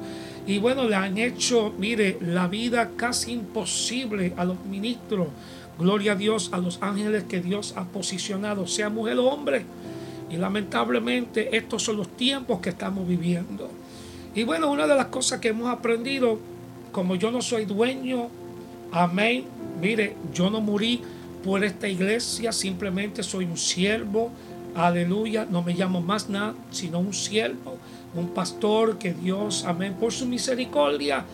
Y 0.48 0.58
bueno, 0.58 0.86
le 0.86 0.96
han 0.96 1.20
hecho, 1.20 1.72
mire, 1.78 2.18
la 2.20 2.48
vida 2.48 2.90
casi 2.98 3.34
imposible 3.34 4.34
a 4.38 4.44
los 4.44 4.66
ministros. 4.66 5.28
Gloria 5.78 6.14
a 6.14 6.16
Dios, 6.16 6.50
a 6.52 6.58
los 6.58 6.82
ángeles 6.82 7.26
que 7.26 7.42
Dios 7.42 7.76
ha 7.78 7.84
posicionado, 7.84 8.66
sea 8.66 8.90
mujer 8.90 9.20
o 9.20 9.28
hombre. 9.28 9.64
Y 10.32 10.38
lamentablemente 10.38 11.56
estos 11.56 11.84
son 11.84 11.98
los 11.98 12.10
tiempos 12.10 12.60
que 12.60 12.70
estamos 12.70 13.08
viviendo. 13.08 13.70
Y 14.34 14.46
bueno, 14.46 14.72
una 14.72 14.88
de 14.88 14.96
las 14.96 15.08
cosas 15.08 15.40
que 15.40 15.50
hemos 15.50 15.70
aprendido, 15.70 16.40
como 16.92 17.14
yo 17.14 17.30
no 17.30 17.44
soy 17.44 17.66
dueño, 17.66 18.30
amén, 18.92 19.46
mire, 19.80 20.16
yo 20.34 20.50
no 20.50 20.60
morí 20.60 21.04
por 21.44 21.64
esta 21.64 21.88
iglesia, 21.88 22.52
simplemente 22.52 23.24
soy 23.24 23.46
un 23.46 23.58
siervo, 23.58 24.32
aleluya, 24.76 25.48
no 25.50 25.62
me 25.62 25.74
llamo 25.74 26.02
más 26.02 26.30
nada, 26.30 26.54
sino 26.72 27.00
un 27.00 27.14
siervo, 27.14 27.78
un 28.16 28.30
pastor 28.30 28.98
que 28.98 29.14
Dios, 29.14 29.64
amén, 29.66 29.96
por 30.00 30.12
su 30.12 30.26
misericordia 30.26 31.26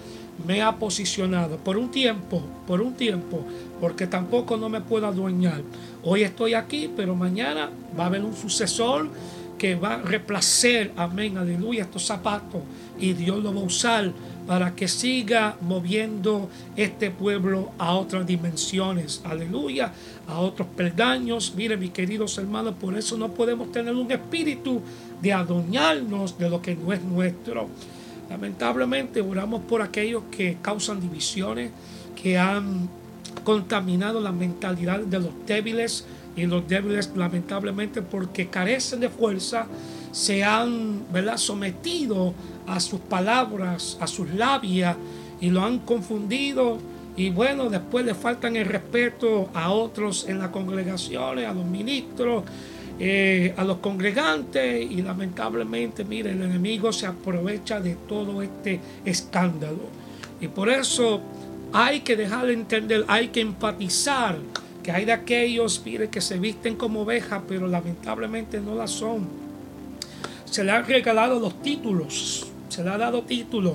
me 0.47 0.61
ha 0.61 0.75
posicionado 0.77 1.57
por 1.57 1.77
un 1.77 1.91
tiempo, 1.91 2.41
por 2.65 2.81
un 2.81 2.93
tiempo, 2.93 3.45
porque 3.79 4.07
tampoco 4.07 4.57
no 4.57 4.69
me 4.69 4.81
puedo 4.81 5.07
adueñar. 5.07 5.61
Hoy 6.03 6.23
estoy 6.23 6.53
aquí, 6.53 6.89
pero 6.95 7.15
mañana 7.15 7.69
va 7.97 8.05
a 8.05 8.07
haber 8.07 8.23
un 8.23 8.35
sucesor 8.35 9.09
que 9.57 9.75
va 9.75 9.95
a 9.95 10.01
reemplazar, 10.01 10.91
amén, 10.95 11.37
aleluya, 11.37 11.83
estos 11.83 12.05
zapatos 12.05 12.61
y 12.99 13.13
Dios 13.13 13.41
lo 13.41 13.53
va 13.53 13.61
a 13.61 13.63
usar 13.63 14.11
para 14.47 14.75
que 14.75 14.87
siga 14.87 15.57
moviendo 15.61 16.49
este 16.75 17.11
pueblo 17.11 17.71
a 17.77 17.93
otras 17.93 18.25
dimensiones, 18.25 19.21
aleluya, 19.23 19.93
a 20.27 20.39
otros 20.39 20.67
peldaños. 20.75 21.53
Mire, 21.55 21.77
mis 21.77 21.91
queridos 21.91 22.37
hermanos, 22.37 22.75
por 22.79 22.97
eso 22.97 23.17
no 23.17 23.29
podemos 23.29 23.71
tener 23.71 23.95
un 23.95 24.11
espíritu 24.11 24.81
de 25.21 25.33
adueñarnos 25.33 26.37
de 26.37 26.49
lo 26.49 26.61
que 26.61 26.75
no 26.75 26.91
es 26.91 27.01
nuestro. 27.03 27.69
Lamentablemente 28.29 29.21
oramos 29.21 29.61
por 29.61 29.81
aquellos 29.81 30.23
que 30.31 30.57
causan 30.61 30.99
divisiones, 30.99 31.71
que 32.21 32.37
han 32.37 32.89
contaminado 33.43 34.19
la 34.19 34.31
mentalidad 34.31 34.99
de 34.99 35.19
los 35.19 35.31
débiles 35.45 36.05
y 36.35 36.45
los 36.45 36.67
débiles 36.67 37.11
lamentablemente 37.15 38.01
porque 38.01 38.47
carecen 38.47 38.99
de 38.99 39.09
fuerza 39.09 39.67
se 40.11 40.43
han 40.43 41.11
¿verdad? 41.11 41.37
sometido 41.37 42.33
a 42.67 42.79
sus 42.79 42.99
palabras, 42.99 43.97
a 43.99 44.07
sus 44.07 44.29
labias 44.31 44.95
y 45.41 45.49
lo 45.49 45.63
han 45.63 45.79
confundido 45.79 46.79
y 47.15 47.29
bueno, 47.29 47.69
después 47.69 48.05
le 48.05 48.15
faltan 48.15 48.55
el 48.55 48.65
respeto 48.65 49.49
a 49.53 49.71
otros 49.71 50.27
en 50.27 50.39
las 50.39 50.49
congregaciones, 50.49 51.47
a 51.47 51.53
los 51.53 51.65
ministros, 51.65 52.43
eh, 52.99 53.53
a 53.55 53.63
los 53.63 53.77
congregantes 53.77 54.89
y 54.89 55.01
lamentablemente, 55.01 56.03
mire, 56.03 56.31
el 56.31 56.41
enemigo 56.41 56.91
se 56.91 57.05
aprovecha 57.05 57.79
de 57.79 57.95
todo 58.07 58.41
este 58.41 58.79
escándalo. 59.05 59.89
Y 60.41 60.47
por 60.47 60.69
eso 60.69 61.21
hay 61.71 61.99
que 61.99 62.15
dejarle 62.15 62.53
entender, 62.53 63.05
hay 63.07 63.27
que 63.27 63.41
empatizar 63.41 64.37
que 64.81 64.91
hay 64.91 65.05
de 65.05 65.13
aquellos, 65.13 65.81
mire, 65.85 66.09
que 66.09 66.19
se 66.19 66.39
visten 66.39 66.75
como 66.75 67.01
ovejas, 67.01 67.43
pero 67.47 67.67
lamentablemente 67.67 68.59
no 68.59 68.75
la 68.75 68.87
son. 68.87 69.27
Se 70.45 70.63
le 70.63 70.71
han 70.71 70.85
regalado 70.85 71.39
los 71.39 71.61
títulos, 71.61 72.47
se 72.73 72.83
le 72.83 72.89
ha 72.89 72.97
dado 72.97 73.23
títulos. 73.23 73.73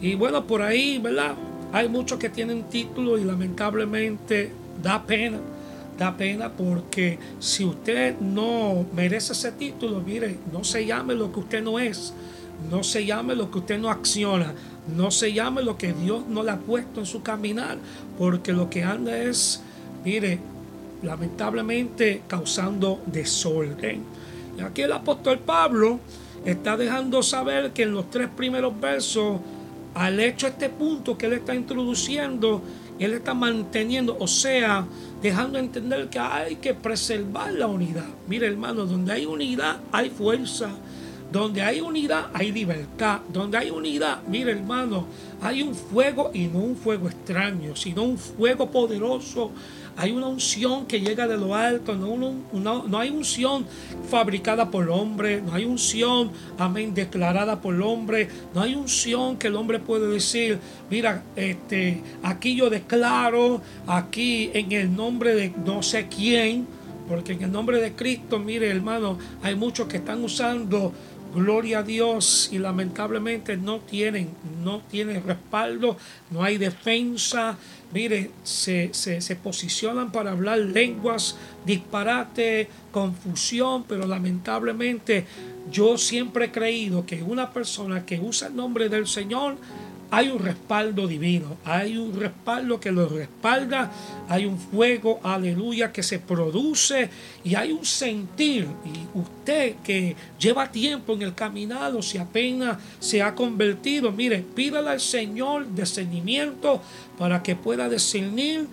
Y 0.00 0.14
bueno, 0.14 0.46
por 0.46 0.62
ahí, 0.62 0.98
¿verdad? 0.98 1.34
Hay 1.72 1.88
muchos 1.88 2.18
que 2.18 2.28
tienen 2.28 2.64
títulos 2.64 3.20
y 3.20 3.24
lamentablemente 3.24 4.50
da 4.82 5.02
pena 5.04 5.38
da 5.98 6.16
pena 6.16 6.50
porque 6.50 7.18
si 7.38 7.64
usted 7.64 8.18
no 8.18 8.86
merece 8.94 9.32
ese 9.32 9.52
título, 9.52 10.00
mire, 10.00 10.38
no 10.52 10.64
se 10.64 10.84
llame 10.86 11.14
lo 11.14 11.32
que 11.32 11.40
usted 11.40 11.62
no 11.62 11.78
es, 11.78 12.12
no 12.70 12.82
se 12.82 13.04
llame 13.04 13.34
lo 13.34 13.50
que 13.50 13.58
usted 13.58 13.78
no 13.78 13.90
acciona, 13.90 14.54
no 14.96 15.10
se 15.10 15.32
llame 15.32 15.62
lo 15.62 15.76
que 15.76 15.92
Dios 15.92 16.26
no 16.28 16.42
le 16.42 16.50
ha 16.50 16.58
puesto 16.58 17.00
en 17.00 17.06
su 17.06 17.22
caminar, 17.22 17.78
porque 18.18 18.52
lo 18.52 18.70
que 18.70 18.82
anda 18.82 19.16
es, 19.16 19.62
mire, 20.04 20.38
lamentablemente 21.02 22.22
causando 22.26 23.00
desorden. 23.06 24.02
Y 24.58 24.62
aquí 24.62 24.82
el 24.82 24.92
apóstol 24.92 25.38
Pablo 25.38 26.00
está 26.44 26.76
dejando 26.76 27.22
saber 27.22 27.72
que 27.72 27.82
en 27.82 27.92
los 27.92 28.10
tres 28.10 28.28
primeros 28.28 28.78
versos, 28.80 29.40
al 29.94 30.20
hecho 30.20 30.46
este 30.46 30.68
punto 30.68 31.16
que 31.16 31.26
él 31.26 31.34
está 31.34 31.54
introduciendo, 31.54 32.62
él 32.98 33.14
está 33.14 33.34
manteniendo, 33.34 34.16
o 34.18 34.26
sea, 34.26 34.86
dejando 35.20 35.58
entender 35.58 36.08
que 36.08 36.18
hay 36.18 36.56
que 36.56 36.74
preservar 36.74 37.52
la 37.52 37.66
unidad. 37.66 38.06
Mire 38.28 38.46
hermano, 38.46 38.86
donde 38.86 39.12
hay 39.12 39.26
unidad 39.26 39.80
hay 39.90 40.10
fuerza. 40.10 40.70
Donde 41.30 41.62
hay 41.62 41.80
unidad 41.80 42.26
hay 42.34 42.52
libertad. 42.52 43.20
Donde 43.32 43.58
hay 43.58 43.70
unidad, 43.70 44.22
mire 44.28 44.52
hermano, 44.52 45.06
hay 45.40 45.62
un 45.62 45.74
fuego 45.74 46.30
y 46.34 46.46
no 46.46 46.58
un 46.58 46.76
fuego 46.76 47.08
extraño, 47.08 47.74
sino 47.74 48.02
un 48.02 48.18
fuego 48.18 48.70
poderoso 48.70 49.50
hay 49.96 50.12
una 50.12 50.26
unción 50.26 50.86
que 50.86 51.00
llega 51.00 51.26
de 51.26 51.36
lo 51.36 51.54
alto, 51.54 51.94
no, 51.94 52.98
hay 52.98 53.10
unción 53.10 53.66
fabricada 54.08 54.70
por 54.70 54.84
el 54.84 54.90
hombre, 54.90 55.42
no 55.42 55.54
hay 55.54 55.64
unción, 55.64 56.30
amén, 56.58 56.94
declarada 56.94 57.60
por 57.60 57.74
el 57.74 57.82
hombre, 57.82 58.28
no 58.54 58.62
hay 58.62 58.74
unción 58.74 59.36
que 59.36 59.48
el 59.48 59.56
hombre 59.56 59.78
puede 59.78 60.08
decir, 60.08 60.58
mira, 60.90 61.22
este, 61.36 62.02
aquí 62.22 62.56
yo 62.56 62.70
declaro, 62.70 63.60
aquí 63.86 64.50
en 64.54 64.72
el 64.72 64.94
nombre 64.94 65.34
de 65.34 65.52
no 65.64 65.82
sé 65.82 66.08
quién, 66.08 66.66
porque 67.08 67.32
en 67.32 67.42
el 67.42 67.52
nombre 67.52 67.80
de 67.80 67.92
Cristo, 67.92 68.38
mire 68.38 68.68
hermano, 68.68 69.18
hay 69.42 69.54
muchos 69.54 69.86
que 69.88 69.98
están 69.98 70.24
usando 70.24 70.92
gloria 71.34 71.80
a 71.80 71.82
Dios 71.82 72.48
y 72.52 72.58
lamentablemente 72.58 73.56
no 73.56 73.80
tienen, 73.80 74.30
no 74.62 74.80
tienen 74.80 75.22
respaldo, 75.24 75.96
no 76.30 76.42
hay 76.42 76.58
defensa, 76.58 77.56
mire, 77.92 78.30
se, 78.42 78.90
se, 78.92 79.36
posicionan 79.36 80.12
para 80.12 80.32
hablar 80.32 80.58
lenguas, 80.58 81.36
disparate, 81.64 82.68
confusión, 82.90 83.84
pero 83.88 84.06
lamentablemente 84.06 85.26
yo 85.70 85.96
siempre 85.98 86.46
he 86.46 86.50
creído 86.50 87.06
que 87.06 87.22
una 87.22 87.52
persona 87.52 88.04
que 88.04 88.20
usa 88.20 88.48
el 88.48 88.56
nombre 88.56 88.88
del 88.88 89.06
Señor 89.06 89.56
hay 90.12 90.28
un 90.28 90.40
respaldo 90.40 91.06
divino, 91.08 91.56
hay 91.64 91.96
un 91.96 92.14
respaldo 92.14 92.78
que 92.78 92.92
lo 92.92 93.08
respalda, 93.08 93.90
hay 94.28 94.44
un 94.44 94.58
fuego, 94.58 95.18
aleluya, 95.22 95.90
que 95.90 96.02
se 96.02 96.18
produce 96.18 97.08
y 97.42 97.54
hay 97.54 97.72
un 97.72 97.82
sentir. 97.82 98.68
Y 98.84 99.18
usted 99.18 99.76
que 99.82 100.14
lleva 100.38 100.70
tiempo 100.70 101.14
en 101.14 101.22
el 101.22 101.34
caminado, 101.34 102.02
si 102.02 102.18
apenas 102.18 102.76
se 103.00 103.22
ha 103.22 103.34
convertido, 103.34 104.12
mire, 104.12 104.44
pídale 104.54 104.90
al 104.90 105.00
Señor 105.00 105.74
discernimiento 105.74 106.82
para 107.16 107.42
que 107.42 107.56
pueda 107.56 107.88
discernir 107.88 108.66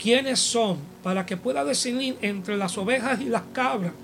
quiénes 0.00 0.38
son, 0.38 0.78
para 1.02 1.26
que 1.26 1.36
pueda 1.36 1.64
discernir 1.64 2.16
entre 2.22 2.56
las 2.56 2.78
ovejas 2.78 3.20
y 3.20 3.24
las 3.24 3.42
cabras. 3.52 3.94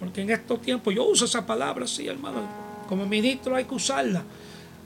Porque 0.00 0.22
en 0.22 0.30
estos 0.30 0.62
tiempos 0.62 0.94
yo 0.94 1.04
uso 1.04 1.26
esa 1.26 1.44
palabra, 1.44 1.86
sí, 1.86 2.08
hermano, 2.08 2.40
como 2.88 3.04
ministro 3.04 3.54
hay 3.54 3.66
que 3.66 3.74
usarla 3.74 4.24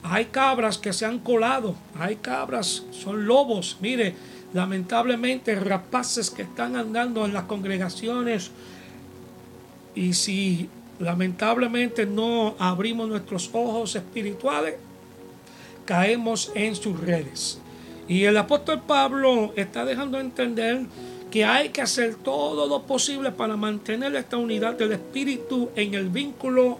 hay 0.03 0.25
cabras 0.25 0.77
que 0.77 0.93
se 0.93 1.05
han 1.05 1.19
colado, 1.19 1.75
hay 1.97 2.17
cabras, 2.17 2.83
son 2.91 3.25
lobos, 3.25 3.77
mire, 3.79 4.13
lamentablemente 4.53 5.55
rapaces 5.55 6.29
que 6.29 6.43
están 6.43 6.75
andando 6.75 7.25
en 7.25 7.33
las 7.33 7.45
congregaciones 7.45 8.51
y 9.95 10.13
si 10.13 10.69
lamentablemente 10.99 12.05
no 12.05 12.55
abrimos 12.59 13.07
nuestros 13.07 13.49
ojos 13.53 13.95
espirituales, 13.95 14.75
caemos 15.85 16.51
en 16.55 16.75
sus 16.75 16.99
redes. 16.99 17.59
Y 18.07 18.23
el 18.25 18.37
apóstol 18.37 18.81
Pablo 18.85 19.53
está 19.55 19.85
dejando 19.85 20.19
entender 20.19 20.81
que 21.31 21.45
hay 21.45 21.69
que 21.69 21.81
hacer 21.81 22.15
todo 22.15 22.67
lo 22.67 22.83
posible 22.83 23.31
para 23.31 23.57
mantener 23.57 24.15
esta 24.15 24.37
unidad 24.37 24.73
del 24.73 24.91
espíritu 24.91 25.69
en 25.75 25.93
el 25.93 26.09
vínculo 26.09 26.77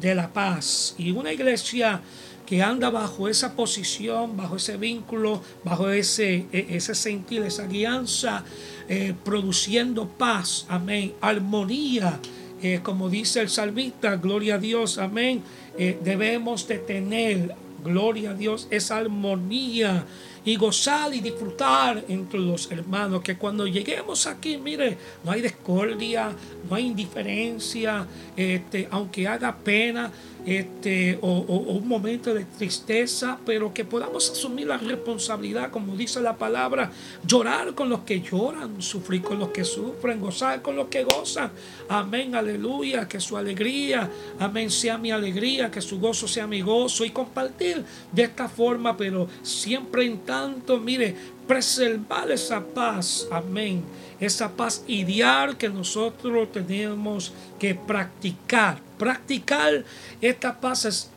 de 0.00 0.14
la 0.14 0.28
paz. 0.28 0.94
Y 0.98 1.10
una 1.10 1.32
iglesia 1.32 2.00
que 2.46 2.62
anda 2.62 2.90
bajo 2.90 3.28
esa 3.28 3.54
posición, 3.54 4.36
bajo 4.36 4.56
ese 4.56 4.76
vínculo, 4.76 5.42
bajo 5.64 5.90
ese, 5.90 6.46
e, 6.52 6.66
ese 6.70 6.92
esa 6.92 7.66
guianza, 7.66 8.44
eh, 8.88 9.14
produciendo 9.24 10.08
paz, 10.08 10.64
amén, 10.68 11.12
armonía, 11.20 12.20
eh, 12.62 12.80
como 12.82 13.10
dice 13.10 13.40
el 13.40 13.50
salmista, 13.50 14.16
gloria 14.16 14.54
a 14.54 14.58
Dios, 14.58 14.98
amén, 14.98 15.42
eh, 15.76 15.98
debemos 16.02 16.66
de 16.68 16.78
tener, 16.78 17.54
gloria 17.84 18.30
a 18.30 18.34
Dios, 18.34 18.68
esa 18.70 18.98
armonía 18.98 20.06
y 20.44 20.56
gozar 20.56 21.12
y 21.12 21.20
disfrutar 21.20 22.04
entre 22.08 22.38
los 22.38 22.70
hermanos. 22.70 23.20
Que 23.22 23.36
cuando 23.36 23.66
lleguemos 23.66 24.26
aquí, 24.26 24.56
mire, 24.56 24.96
no 25.24 25.32
hay 25.32 25.42
discordia, 25.42 26.30
no 26.70 26.76
hay 26.76 26.86
indiferencia, 26.86 28.06
este, 28.36 28.88
aunque 28.90 29.26
haga 29.26 29.54
pena, 29.56 30.10
este, 30.46 31.18
o, 31.22 31.40
un 31.40 31.88
momento 31.88 32.32
de 32.32 32.44
tristeza, 32.44 33.38
pero 33.44 33.74
que 33.74 33.84
podamos 33.84 34.30
asumir 34.30 34.68
la 34.68 34.78
responsabilidad, 34.78 35.72
como 35.72 35.96
dice 35.96 36.20
la 36.20 36.36
palabra, 36.36 36.92
llorar 37.26 37.74
con 37.74 37.88
los 37.88 38.00
que 38.00 38.20
lloran, 38.20 38.80
sufrir 38.80 39.22
con 39.22 39.40
los 39.40 39.48
que 39.48 39.64
sufren, 39.64 40.20
gozar 40.20 40.62
con 40.62 40.76
los 40.76 40.86
que 40.86 41.02
gozan. 41.02 41.50
Amén, 41.88 42.36
aleluya, 42.36 43.08
que 43.08 43.18
su 43.18 43.36
alegría, 43.36 44.08
amén, 44.38 44.70
sea 44.70 44.96
mi 44.96 45.10
alegría, 45.10 45.68
que 45.68 45.80
su 45.80 45.98
gozo 45.98 46.28
sea 46.28 46.46
mi 46.46 46.60
gozo 46.60 47.04
y 47.04 47.10
compartir 47.10 47.84
de 48.12 48.22
esta 48.22 48.48
forma, 48.48 48.96
pero 48.96 49.26
siempre 49.42 50.06
en 50.06 50.18
tanto, 50.20 50.78
mire, 50.78 51.16
preservar 51.46 52.30
esa 52.30 52.60
paz, 52.64 53.26
amén, 53.32 53.82
esa 54.20 54.50
paz 54.50 54.84
ideal 54.86 55.56
que 55.56 55.68
nosotros 55.68 56.50
tenemos 56.52 57.32
que 57.58 57.74
practicar 57.74 58.80
Practicar 58.98 59.84
esta 60.22 60.58
paz 60.58 60.86
es, 60.86 61.10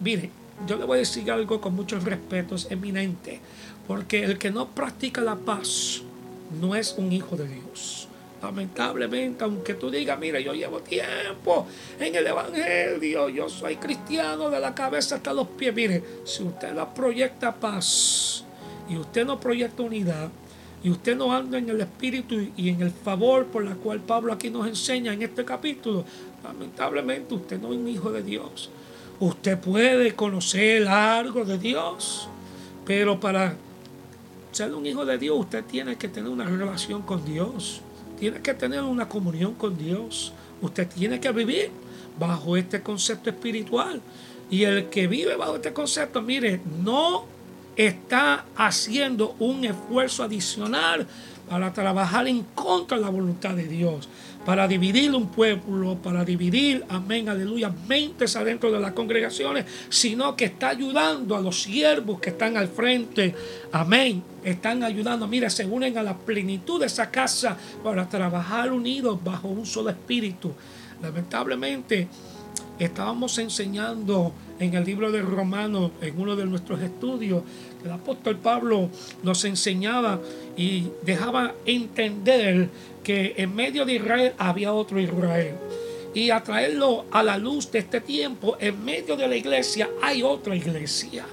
mire, 0.00 0.30
yo 0.66 0.76
le 0.76 0.84
voy 0.84 0.96
a 0.96 0.98
decir 1.00 1.30
algo 1.30 1.60
con 1.60 1.74
mucho 1.74 1.98
respeto, 2.00 2.54
es 2.54 2.70
eminente, 2.70 3.40
porque 3.86 4.24
el 4.24 4.38
que 4.38 4.50
no 4.50 4.68
practica 4.68 5.20
la 5.20 5.36
paz 5.36 6.00
no 6.60 6.74
es 6.74 6.94
un 6.96 7.12
hijo 7.12 7.36
de 7.36 7.46
Dios. 7.46 8.08
Lamentablemente, 8.42 9.44
aunque 9.44 9.74
tú 9.74 9.90
digas, 9.90 10.18
mire, 10.18 10.42
yo 10.42 10.54
llevo 10.54 10.80
tiempo 10.80 11.66
en 11.98 12.14
el 12.14 12.26
Evangelio, 12.26 13.28
yo 13.28 13.48
soy 13.48 13.76
cristiano 13.76 14.48
de 14.48 14.60
la 14.60 14.74
cabeza 14.74 15.16
hasta 15.16 15.32
los 15.32 15.48
pies. 15.48 15.74
Mire, 15.74 16.02
si 16.24 16.42
usted 16.42 16.72
no 16.72 16.92
proyecta 16.94 17.54
paz 17.54 18.44
y 18.88 18.96
usted 18.96 19.26
no 19.26 19.40
proyecta 19.40 19.82
unidad, 19.82 20.30
y 20.84 20.90
usted 20.90 21.16
no 21.16 21.32
anda 21.32 21.56
en 21.56 21.70
el 21.70 21.80
espíritu 21.80 22.36
y 22.56 22.68
en 22.68 22.82
el 22.82 22.90
favor 22.90 23.46
por 23.46 23.64
la 23.64 23.74
cual 23.74 24.00
Pablo 24.00 24.34
aquí 24.34 24.50
nos 24.50 24.68
enseña 24.68 25.14
en 25.14 25.22
este 25.22 25.42
capítulo, 25.42 26.04
lamentablemente 26.44 27.34
usted 27.34 27.58
no 27.58 27.72
es 27.72 27.78
un 27.78 27.88
hijo 27.88 28.12
de 28.12 28.22
Dios. 28.22 28.68
Usted 29.18 29.58
puede 29.58 30.14
conocer 30.14 30.86
algo 30.86 31.46
de 31.46 31.56
Dios, 31.56 32.28
pero 32.84 33.18
para 33.18 33.56
ser 34.52 34.74
un 34.74 34.84
hijo 34.84 35.06
de 35.06 35.16
Dios 35.16 35.38
usted 35.40 35.64
tiene 35.64 35.96
que 35.96 36.08
tener 36.08 36.28
una 36.28 36.44
relación 36.44 37.00
con 37.00 37.24
Dios, 37.24 37.80
tiene 38.20 38.42
que 38.42 38.52
tener 38.52 38.82
una 38.82 39.08
comunión 39.08 39.54
con 39.54 39.78
Dios, 39.78 40.34
usted 40.60 40.86
tiene 40.86 41.18
que 41.18 41.32
vivir 41.32 41.70
bajo 42.18 42.58
este 42.58 42.82
concepto 42.82 43.30
espiritual. 43.30 44.02
Y 44.50 44.64
el 44.64 44.90
que 44.90 45.06
vive 45.06 45.34
bajo 45.34 45.56
este 45.56 45.72
concepto, 45.72 46.20
mire, 46.20 46.60
no 46.84 47.24
está 47.76 48.44
haciendo 48.56 49.34
un 49.38 49.64
esfuerzo 49.64 50.22
adicional 50.22 51.06
para 51.48 51.72
trabajar 51.72 52.26
en 52.26 52.42
contra 52.54 52.96
de 52.96 53.04
la 53.04 53.10
voluntad 53.10 53.54
de 53.54 53.68
Dios, 53.68 54.08
para 54.46 54.66
dividir 54.66 55.14
un 55.14 55.28
pueblo, 55.28 55.96
para 55.96 56.24
dividir, 56.24 56.84
amén, 56.88 57.28
aleluya, 57.28 57.72
mentes 57.86 58.36
adentro 58.36 58.70
de 58.72 58.80
las 58.80 58.92
congregaciones, 58.92 59.66
sino 59.88 60.36
que 60.36 60.46
está 60.46 60.70
ayudando 60.70 61.36
a 61.36 61.40
los 61.40 61.62
siervos 61.62 62.20
que 62.20 62.30
están 62.30 62.56
al 62.56 62.68
frente, 62.68 63.34
amén, 63.72 64.22
están 64.42 64.82
ayudando, 64.82 65.26
mira, 65.28 65.50
se 65.50 65.66
unen 65.66 65.98
a 65.98 66.02
la 66.02 66.16
plenitud 66.16 66.80
de 66.80 66.86
esa 66.86 67.10
casa 67.10 67.56
para 67.82 68.08
trabajar 68.08 68.72
unidos 68.72 69.22
bajo 69.22 69.48
un 69.48 69.66
solo 69.66 69.90
espíritu. 69.90 70.52
Lamentablemente, 71.02 72.08
estábamos 72.78 73.36
enseñando 73.38 74.32
en 74.58 74.74
el 74.74 74.84
libro 74.84 75.10
de 75.10 75.22
Romanos, 75.22 75.92
en 76.00 76.18
uno 76.18 76.36
de 76.36 76.44
nuestros 76.44 76.80
estudios, 76.80 77.42
el 77.84 77.90
apóstol 77.90 78.36
Pablo 78.38 78.88
nos 79.22 79.44
enseñaba 79.44 80.20
y 80.56 80.88
dejaba 81.02 81.54
entender 81.66 82.68
que 83.02 83.34
en 83.36 83.54
medio 83.54 83.84
de 83.84 83.94
Israel 83.94 84.32
había 84.38 84.72
otro 84.72 85.00
Israel. 85.00 85.54
Y 86.14 86.30
a 86.30 86.42
traerlo 86.42 87.06
a 87.10 87.22
la 87.22 87.36
luz 87.36 87.70
de 87.72 87.80
este 87.80 88.00
tiempo, 88.00 88.56
en 88.60 88.84
medio 88.84 89.16
de 89.16 89.26
la 89.26 89.36
iglesia 89.36 89.90
hay 90.00 90.22
otra 90.22 90.54
iglesia. 90.54 91.26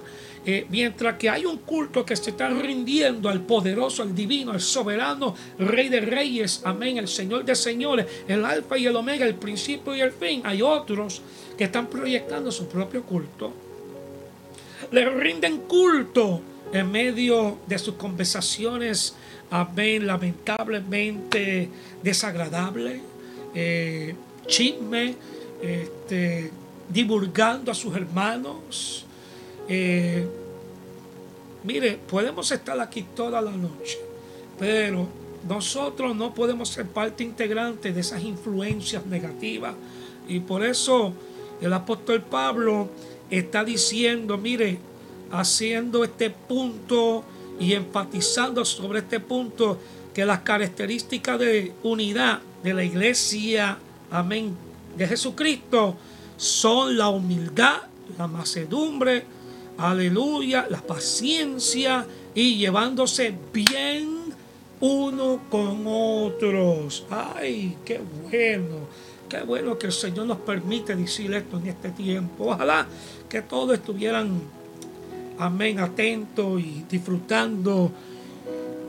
Eh, 0.43 0.65
mientras 0.69 1.17
que 1.17 1.29
hay 1.29 1.45
un 1.45 1.57
culto 1.57 2.03
que 2.03 2.15
se 2.15 2.31
está 2.31 2.49
rindiendo 2.49 3.29
al 3.29 3.41
poderoso, 3.41 4.01
al 4.01 4.15
divino, 4.15 4.51
al 4.51 4.59
soberano, 4.59 5.35
Rey 5.59 5.87
de 5.87 6.01
Reyes, 6.01 6.61
amén, 6.65 6.97
el 6.97 7.07
Señor 7.07 7.45
de 7.45 7.53
Señores, 7.53 8.07
el 8.27 8.43
Alfa 8.43 8.75
y 8.75 8.87
el 8.87 8.95
Omega, 8.95 9.23
el 9.27 9.35
principio 9.35 9.95
y 9.95 10.01
el 10.01 10.11
fin, 10.11 10.41
hay 10.43 10.63
otros 10.63 11.21
están 11.63 11.87
proyectando 11.87 12.51
su 12.51 12.67
propio 12.67 13.03
culto. 13.03 13.53
Le 14.91 15.09
rinden 15.09 15.59
culto 15.59 16.41
en 16.73 16.91
medio 16.91 17.57
de 17.67 17.77
sus 17.77 17.95
conversaciones, 17.95 19.15
amén, 19.49 20.07
lamentablemente 20.07 21.69
desagradable, 22.01 23.01
eh, 23.53 24.15
chisme, 24.47 25.15
este, 25.61 26.51
divulgando 26.89 27.71
a 27.71 27.75
sus 27.75 27.95
hermanos. 27.95 29.05
Eh, 29.67 30.25
mire, 31.63 31.99
podemos 32.09 32.51
estar 32.51 32.79
aquí 32.79 33.05
toda 33.15 33.41
la 33.41 33.51
noche, 33.51 33.99
pero 34.57 35.07
nosotros 35.47 36.15
no 36.15 36.33
podemos 36.33 36.69
ser 36.69 36.87
parte 36.87 37.23
integrante 37.23 37.91
de 37.91 37.99
esas 37.99 38.23
influencias 38.23 39.05
negativas. 39.05 39.75
Y 40.27 40.39
por 40.39 40.63
eso 40.63 41.13
el 41.61 41.73
apóstol 41.73 42.21
Pablo 42.21 42.89
está 43.29 43.63
diciendo, 43.63 44.37
mire, 44.37 44.79
haciendo 45.31 46.03
este 46.03 46.29
punto 46.31 47.23
y 47.59 47.73
enfatizando 47.73 48.65
sobre 48.65 48.99
este 48.99 49.19
punto 49.19 49.77
que 50.13 50.25
las 50.25 50.39
características 50.39 51.39
de 51.39 51.71
unidad 51.83 52.39
de 52.63 52.73
la 52.73 52.83
iglesia, 52.83 53.77
amén, 54.09 54.55
de 54.97 55.07
Jesucristo 55.07 55.95
son 56.35 56.97
la 56.97 57.09
humildad, 57.09 57.77
la 58.17 58.27
macedumbre, 58.27 59.23
aleluya, 59.77 60.65
la 60.69 60.81
paciencia 60.81 62.05
y 62.33 62.57
llevándose 62.57 63.33
bien 63.53 64.33
uno 64.79 65.41
con 65.49 65.83
otros. 65.85 67.05
Ay, 67.09 67.77
qué 67.85 68.01
bueno 68.23 69.10
Qué 69.31 69.43
bueno 69.43 69.77
que 69.77 69.87
el 69.87 69.93
Señor 69.93 70.25
nos 70.25 70.39
permite 70.39 70.93
decir 70.93 71.33
esto 71.33 71.57
en 71.57 71.67
este 71.67 71.91
tiempo. 71.91 72.47
Ojalá 72.47 72.85
que 73.29 73.41
todos 73.41 73.75
estuvieran, 73.75 74.41
amén, 75.39 75.79
atentos 75.79 76.59
y 76.59 76.83
disfrutando, 76.89 77.93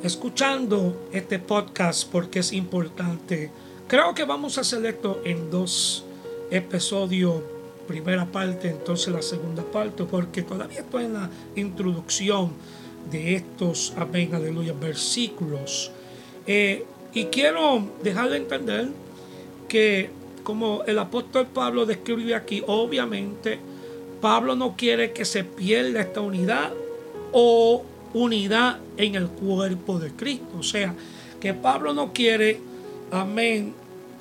escuchando 0.02 1.06
este 1.12 1.38
podcast 1.38 2.10
porque 2.10 2.40
es 2.40 2.52
importante. 2.52 3.52
Creo 3.86 4.12
que 4.16 4.24
vamos 4.24 4.58
a 4.58 4.62
hacer 4.62 4.84
esto 4.84 5.22
en 5.24 5.48
dos 5.48 6.04
episodios. 6.50 7.40
Primera 7.86 8.26
parte, 8.26 8.68
entonces 8.68 9.14
la 9.14 9.22
segunda 9.22 9.62
parte, 9.62 10.02
porque 10.02 10.42
todavía 10.42 10.80
estoy 10.80 11.04
en 11.04 11.14
la 11.14 11.30
introducción 11.54 12.50
de 13.12 13.36
estos, 13.36 13.92
amén, 13.96 14.34
aleluya, 14.34 14.72
versículos. 14.72 15.92
Eh, 16.48 16.84
y 17.14 17.26
quiero 17.26 17.86
dejarle 18.02 18.38
entender 18.38 18.88
que 19.68 20.10
como 20.42 20.82
el 20.86 20.98
apóstol 20.98 21.46
Pablo 21.46 21.86
describe 21.86 22.34
aquí, 22.34 22.62
obviamente 22.66 23.58
Pablo 24.20 24.54
no 24.54 24.76
quiere 24.76 25.12
que 25.12 25.24
se 25.24 25.44
pierda 25.44 26.00
esta 26.00 26.20
unidad 26.20 26.72
o 27.32 27.82
unidad 28.14 28.78
en 28.96 29.14
el 29.14 29.28
cuerpo 29.28 29.98
de 29.98 30.10
Cristo. 30.12 30.58
O 30.58 30.62
sea, 30.62 30.94
que 31.40 31.54
Pablo 31.54 31.92
no 31.92 32.12
quiere, 32.12 32.58
amén, 33.10 33.74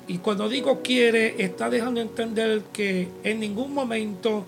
y 0.08 0.18
cuando 0.18 0.48
digo 0.48 0.82
quiere, 0.82 1.42
está 1.42 1.70
dejando 1.70 2.00
entender 2.00 2.62
que 2.72 3.08
en 3.22 3.40
ningún 3.40 3.72
momento 3.72 4.44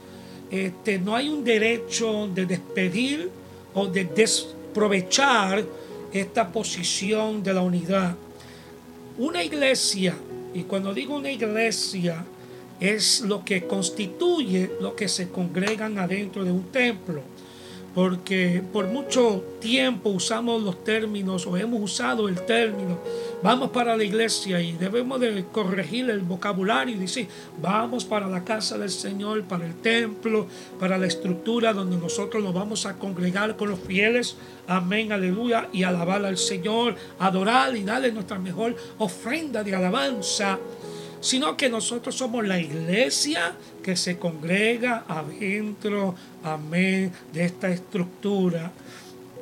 este, 0.51 0.99
no 0.99 1.15
hay 1.15 1.29
un 1.29 1.45
derecho 1.45 2.29
de 2.35 2.47
despedir 2.47 3.31
o 3.75 3.87
de 3.87 4.05
desprovechar 4.05 5.65
esta 6.13 6.49
posición 6.49 7.43
de 7.43 7.55
la 7.55 7.63
unidad. 7.63 8.17
Una 9.19 9.43
iglesia 9.43 10.17
y 10.55 10.63
cuando 10.63 10.95
digo 10.95 11.17
una 11.17 11.31
iglesia, 11.31 12.25
es 12.81 13.21
lo 13.21 13.45
que 13.45 13.67
constituye 13.67 14.71
lo 14.81 14.95
que 14.95 15.09
se 15.09 15.29
congregan 15.29 15.99
adentro 15.99 16.45
de 16.45 16.53
un 16.53 16.65
templo. 16.71 17.23
Porque 17.95 18.63
por 18.73 18.89
mucho 18.89 19.45
tiempo 19.61 20.11
usamos 20.11 20.63
los 20.63 20.83
términos 20.83 21.47
o 21.47 21.57
hemos 21.57 21.81
usado 21.81 22.29
el 22.29 22.45
término 22.45 22.99
vamos 23.45 23.73
para 23.73 23.95
la 23.95 24.03
iglesia 24.03 24.59
y 24.59 24.73
debemos 24.73 25.21
de 25.21 25.45
corregir 25.53 26.09
el 26.09 26.21
vocabulario 26.21 26.97
y 26.97 26.99
decir, 26.99 27.29
vamos 27.61 28.07
para 28.07 28.27
la 28.27 28.43
casa 28.43 28.79
del 28.79 28.89
Señor, 28.89 29.45
para 29.45 29.67
el 29.67 29.75
templo, 29.75 30.47
para 30.81 30.97
la 30.97 31.07
estructura 31.07 31.75
donde 31.75 31.99
nosotros 31.99 32.43
nos 32.43 32.55
vamos 32.55 32.87
a 32.87 32.95
congregar 32.95 33.55
con 33.55 33.69
los 33.69 33.81
fieles. 33.81 34.37
Amén, 34.67 35.13
aleluya. 35.13 35.69
Y 35.75 35.83
alabar 35.83 36.25
al 36.25 36.39
Señor, 36.39 36.97
adorar 37.19 37.77
y 37.77 37.83
darle 37.83 38.13
nuestra 38.13 38.39
mejor 38.39 38.75
ofrenda 38.97 39.63
de 39.63 39.75
alabanza 39.75 40.59
sino 41.21 41.57
que 41.57 41.71
nosotros 41.71 42.15
somos 42.15 42.47
la 42.47 42.61
iglesia 42.61 43.57
que 43.83 43.97
se 43.97 44.19
congrega 44.19 45.05
adentro, 45.09 46.15
amén, 46.43 47.11
de 47.33 47.47
esta 47.47 47.71
estructura. 47.71 48.71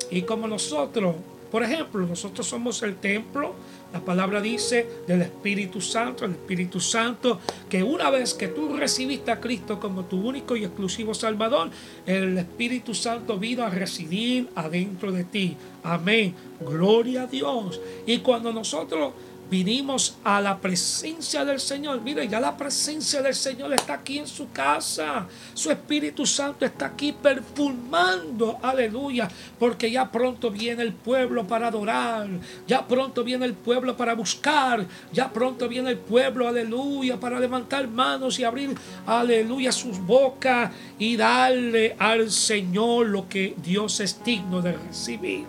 Y 0.09 0.23
como 0.23 0.47
nosotros, 0.47 1.17
por 1.51 1.65
ejemplo, 1.65 2.07
nosotros 2.07 2.47
somos 2.47 2.81
el 2.85 2.95
templo, 2.97 3.57
la 3.93 4.01
palabra 4.01 4.41
dice 4.41 4.87
del 5.07 5.23
Espíritu 5.23 5.81
Santo, 5.81 6.25
el 6.25 6.33
Espíritu 6.33 6.81
Santo, 6.81 7.41
que 7.69 7.83
una 7.83 8.09
vez 8.11 8.33
que 8.33 8.49
tú 8.49 8.75
recibiste 8.77 9.31
a 9.31 9.41
Cristo 9.41 9.79
como 9.79 10.05
tu 10.05 10.27
único 10.27 10.57
y 10.57 10.65
exclusivo 10.65 11.13
Salvador, 11.13 11.71
el 12.07 12.39
Espíritu 12.39 12.95
Santo 12.95 13.39
vino 13.39 13.65
a 13.65 13.71
residir 13.71 14.49
adentro 14.55 15.13
de 15.13 15.25
ti. 15.25 15.57
Amén. 15.83 16.35
Gloria 16.61 17.23
a 17.23 17.27
Dios. 17.27 17.81
Y 18.07 18.19
cuando 18.19 18.53
nosotros 18.53 19.13
vinimos 19.53 20.17
a 20.25 20.41
la 20.41 20.59
presencia 20.59 21.45
del 21.45 21.61
Señor. 21.61 22.01
Mire, 22.01 22.27
ya 22.27 22.41
la 22.41 22.57
presencia 22.57 23.21
del 23.21 23.35
Señor 23.35 23.75
está 23.75 23.93
aquí 23.93 24.19
en 24.19 24.27
su 24.27 24.51
casa. 24.51 25.27
Su 25.53 25.71
Espíritu 25.71 26.25
Santo 26.25 26.65
está 26.65 26.87
aquí 26.87 27.13
perfumando. 27.13 28.59
Aleluya. 28.63 29.29
Porque 29.59 29.91
ya 29.91 30.11
pronto 30.11 30.51
viene 30.51 30.83
el 30.83 30.95
pueblo 30.95 31.47
para 31.47 31.69
adorar. 31.69 32.31
Ya 32.67 32.89
pronto 32.89 33.23
viene 33.23 33.45
el 33.45 33.53
pueblo 33.53 33.95
para 33.95 34.15
buscar. 34.15 34.87
Ya 35.13 35.31
pronto 35.31 35.69
viene 35.69 35.91
el 35.91 35.99
pueblo, 35.99 36.49
aleluya, 36.49 37.21
para 37.21 37.39
levantar 37.39 37.87
manos 37.89 38.39
y 38.39 38.45
abrir, 38.45 38.75
aleluya, 39.07 39.71
sus 39.71 39.99
bocas 39.99 40.73
y 40.99 41.15
darle 41.19 41.95
al 41.99 42.31
Señor 42.31 43.09
lo 43.09 43.29
que 43.29 43.55
Dios 43.63 44.01
es 44.01 44.25
digno 44.25 44.63
de 44.63 44.73
recibir. 44.73 45.45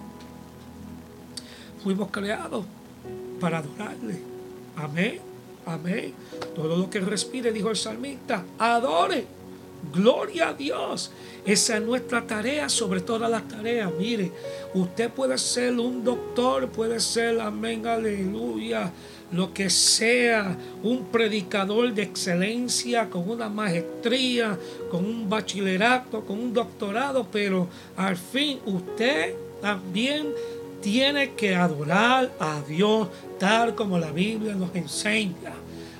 Fuimos 1.81 2.11
creados 2.11 2.65
para 3.43 3.57
adorarle. 3.57 4.15
Amén, 4.77 5.19
amén. 5.65 6.13
Todo 6.55 6.77
lo 6.77 6.89
que 6.89 7.01
respire, 7.01 7.51
dijo 7.51 7.71
el 7.71 7.75
salmista, 7.75 8.45
adore. 8.57 9.25
Gloria 9.93 10.47
a 10.47 10.53
Dios. 10.53 11.11
Esa 11.45 11.75
es 11.75 11.83
nuestra 11.83 12.25
tarea 12.25 12.69
sobre 12.69 13.01
todas 13.01 13.29
las 13.29 13.45
tareas. 13.45 13.91
Mire, 13.99 14.31
usted 14.73 15.09
puede 15.09 15.37
ser 15.37 15.77
un 15.77 16.05
doctor, 16.05 16.69
puede 16.69 17.01
ser, 17.01 17.41
amén, 17.41 17.85
aleluya, 17.85 18.89
lo 19.33 19.53
que 19.53 19.69
sea, 19.69 20.57
un 20.81 21.07
predicador 21.07 21.93
de 21.93 22.03
excelencia, 22.03 23.09
con 23.09 23.29
una 23.29 23.49
maestría, 23.49 24.57
con 24.89 25.03
un 25.03 25.29
bachillerato, 25.29 26.21
con 26.21 26.39
un 26.39 26.53
doctorado, 26.53 27.27
pero 27.29 27.67
al 27.97 28.15
fin 28.15 28.59
usted 28.65 29.35
también 29.61 30.27
tiene 30.83 31.31
que 31.31 31.55
adorar 31.55 32.31
a 32.39 32.61
Dios 32.67 33.07
tal 33.39 33.73
como 33.73 33.97
la 33.97 34.11
Biblia 34.11 34.53
nos 34.53 34.75
enseña. 34.75 35.53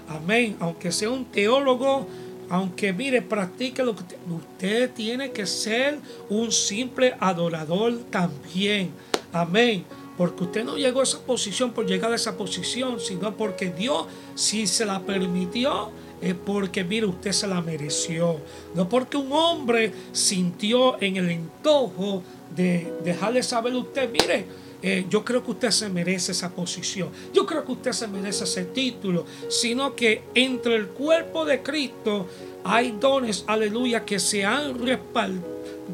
Amén. 0.09 0.57
Aunque 0.59 0.91
sea 0.91 1.09
un 1.09 1.25
teólogo, 1.25 2.05
aunque 2.49 2.91
mire, 2.91 3.21
practique 3.21 3.81
lo 3.81 3.95
que 3.95 4.03
usted, 4.29 4.91
tiene 4.91 5.31
que 5.31 5.47
ser 5.47 5.99
un 6.29 6.51
simple 6.51 7.15
adorador 7.19 7.97
también. 8.11 8.91
Amén. 9.31 9.85
Porque 10.17 10.43
usted 10.43 10.63
no 10.65 10.77
llegó 10.77 10.99
a 10.99 11.03
esa 11.03 11.19
posición 11.19 11.71
por 11.71 11.87
llegar 11.87 12.11
a 12.11 12.15
esa 12.15 12.37
posición, 12.37 12.99
sino 12.99 13.35
porque 13.35 13.71
Dios, 13.71 14.05
si 14.35 14.67
se 14.67 14.85
la 14.85 14.99
permitió, 14.99 15.91
es 16.21 16.35
porque, 16.35 16.83
mire, 16.83 17.05
usted 17.05 17.31
se 17.31 17.47
la 17.47 17.61
mereció. 17.61 18.37
No 18.75 18.89
porque 18.89 19.15
un 19.15 19.31
hombre 19.31 19.93
sintió 20.11 21.01
en 21.01 21.15
el 21.15 21.29
entojo 21.29 22.21
de 22.55 22.93
dejarle 23.03 23.41
saber 23.43 23.73
a 23.73 23.77
usted, 23.77 24.11
mire, 24.11 24.45
eh, 24.83 25.05
yo 25.09 25.23
creo 25.23 25.43
que 25.43 25.51
usted 25.51 25.71
se 25.71 25.87
merece 25.87 26.33
esa 26.33 26.49
posición, 26.49 27.09
yo 27.33 27.45
creo 27.45 27.63
que 27.63 27.71
usted 27.71 27.93
se 27.93 28.05
merece 28.07 28.43
ese 28.43 28.65
título, 28.65 29.25
sino 29.47 29.95
que 29.95 30.23
entre 30.35 30.75
el 30.75 30.87
cuerpo 30.87 31.45
de 31.45 31.63
Cristo 31.63 32.27
hay 32.65 32.97
dones, 32.99 33.45
aleluya, 33.47 34.03
que 34.03 34.19
se 34.19 34.43
han, 34.43 34.75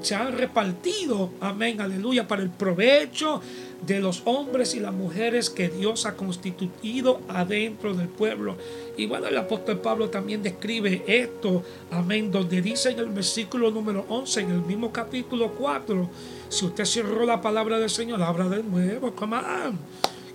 se 0.02 0.15
han 0.15 0.36
repartido, 0.36 1.32
amén, 1.39 1.80
aleluya, 1.82 2.28
para 2.28 2.41
el 2.41 2.49
provecho 2.49 3.41
de 3.86 4.00
los 4.00 4.24
hombres 4.26 4.76
y 4.76 4.80
las 4.80 4.94
mujeres 4.94 5.50
que 5.50 5.70
Dios 5.70 6.06
ha 6.06 6.15
constituido 6.15 7.22
adentro 7.28 7.94
del 7.94 8.08
pueblo. 8.08 8.58
Y 8.98 9.06
bueno, 9.06 9.28
el 9.28 9.38
apóstol 9.38 9.80
Pablo 9.80 10.10
también 10.10 10.44
describe 10.44 11.04
esto, 11.08 11.63
amén, 11.92 12.32
donde 12.32 12.62
dice 12.62 12.92
en 12.92 13.00
el 13.00 13.10
versículo 13.10 13.72
número 13.72 14.06
11, 14.10 14.42
en 14.42 14.52
el 14.52 14.62
mismo 14.62 14.92
capítulo 14.92 15.54
4, 15.54 16.10
si 16.50 16.65
usted 16.65 16.86
cerró 16.86 17.26
la 17.26 17.42
palabra 17.42 17.80
del 17.80 17.89
Señor, 17.89 18.22
abra 18.22 18.50
de 18.50 18.63
nuevo, 18.63 19.15
come 19.15 19.38
on. 19.38 19.80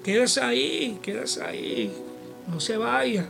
Quédese 0.03 0.41
ahí, 0.41 0.99
quédese 1.03 1.43
ahí, 1.43 1.93
no 2.49 2.61
se 2.61 2.77
vaya. 2.77 3.29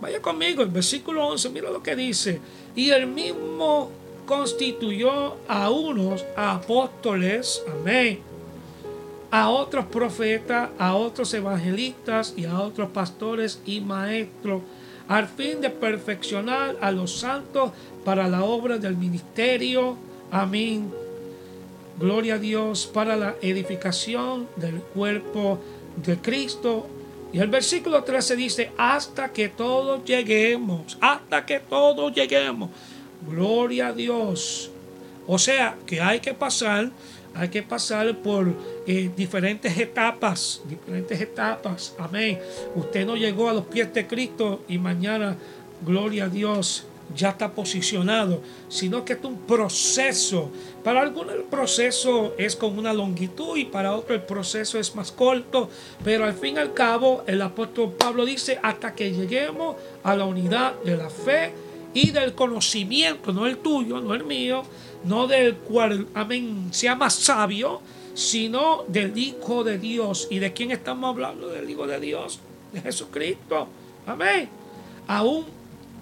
Vaya 0.00 0.20
conmigo, 0.20 0.62
el 0.62 0.68
versículo 0.68 1.26
11, 1.28 1.50
mira 1.50 1.70
lo 1.70 1.82
que 1.82 1.96
dice. 1.96 2.40
Y 2.74 2.90
el 2.90 3.06
mismo 3.06 3.90
constituyó 4.26 5.36
a 5.46 5.70
unos 5.70 6.24
apóstoles, 6.36 7.62
amén 7.72 8.33
a 9.34 9.48
otros 9.48 9.86
profetas, 9.86 10.70
a 10.78 10.94
otros 10.94 11.34
evangelistas 11.34 12.34
y 12.36 12.44
a 12.44 12.60
otros 12.60 12.90
pastores 12.90 13.60
y 13.66 13.80
maestros, 13.80 14.62
al 15.08 15.26
fin 15.26 15.60
de 15.60 15.70
perfeccionar 15.70 16.76
a 16.80 16.92
los 16.92 17.18
santos 17.18 17.72
para 18.04 18.28
la 18.28 18.44
obra 18.44 18.78
del 18.78 18.96
ministerio. 18.96 19.96
Amén. 20.30 20.88
Gloria 21.98 22.34
a 22.34 22.38
Dios 22.38 22.86
para 22.86 23.16
la 23.16 23.34
edificación 23.42 24.46
del 24.54 24.78
cuerpo 24.78 25.58
de 25.96 26.16
Cristo. 26.18 26.86
Y 27.32 27.40
el 27.40 27.48
versículo 27.48 28.04
13 28.04 28.36
dice, 28.36 28.70
hasta 28.78 29.32
que 29.32 29.48
todos 29.48 30.04
lleguemos, 30.04 30.96
hasta 31.00 31.44
que 31.44 31.58
todos 31.58 32.14
lleguemos. 32.14 32.70
Gloria 33.28 33.88
a 33.88 33.92
Dios. 33.92 34.70
O 35.26 35.38
sea, 35.40 35.76
que 35.86 36.00
hay 36.00 36.20
que 36.20 36.34
pasar 36.34 36.90
hay 37.34 37.48
que 37.48 37.62
pasar 37.62 38.16
por 38.18 38.52
eh, 38.86 39.10
diferentes 39.16 39.76
etapas, 39.76 40.62
diferentes 40.68 41.20
etapas. 41.20 41.94
Amén. 41.98 42.38
Usted 42.74 43.06
no 43.06 43.16
llegó 43.16 43.48
a 43.48 43.52
los 43.52 43.64
pies 43.66 43.92
de 43.92 44.06
Cristo 44.06 44.62
y 44.68 44.78
mañana, 44.78 45.36
gloria 45.84 46.24
a 46.24 46.28
Dios, 46.28 46.86
ya 47.14 47.30
está 47.30 47.52
posicionado, 47.52 48.40
sino 48.68 49.04
que 49.04 49.14
es 49.14 49.24
un 49.24 49.38
proceso. 49.38 50.50
Para 50.82 51.02
algunos 51.02 51.34
el 51.34 51.42
proceso 51.42 52.34
es 52.38 52.56
con 52.56 52.78
una 52.78 52.92
longitud 52.92 53.56
y 53.56 53.64
para 53.64 53.94
otros 53.94 54.18
el 54.18 54.24
proceso 54.24 54.78
es 54.78 54.94
más 54.94 55.12
corto, 55.12 55.68
pero 56.02 56.24
al 56.24 56.34
fin 56.34 56.56
y 56.56 56.58
al 56.58 56.72
cabo 56.72 57.24
el 57.26 57.42
apóstol 57.42 57.92
Pablo 57.92 58.24
dice 58.24 58.58
hasta 58.62 58.94
que 58.94 59.12
lleguemos 59.12 59.76
a 60.02 60.16
la 60.16 60.24
unidad 60.24 60.74
de 60.84 60.96
la 60.96 61.10
fe 61.10 61.52
y 61.92 62.10
del 62.10 62.34
conocimiento, 62.34 63.32
no 63.32 63.46
el 63.46 63.58
tuyo, 63.58 64.00
no 64.00 64.14
el 64.14 64.24
mío, 64.24 64.62
no 65.04 65.26
del 65.26 65.56
cual, 65.56 66.08
amén, 66.14 66.68
sea 66.72 66.94
más 66.94 67.14
sabio, 67.14 67.80
sino 68.14 68.84
del 68.88 69.16
Hijo 69.16 69.64
de 69.64 69.78
Dios. 69.78 70.28
¿Y 70.30 70.38
de 70.38 70.52
quién 70.52 70.70
estamos 70.70 71.10
hablando? 71.10 71.48
Del 71.48 71.68
Hijo 71.68 71.86
de 71.86 72.00
Dios, 72.00 72.40
de 72.72 72.80
Jesucristo. 72.80 73.68
Amén. 74.06 74.48
Aún 75.06 75.44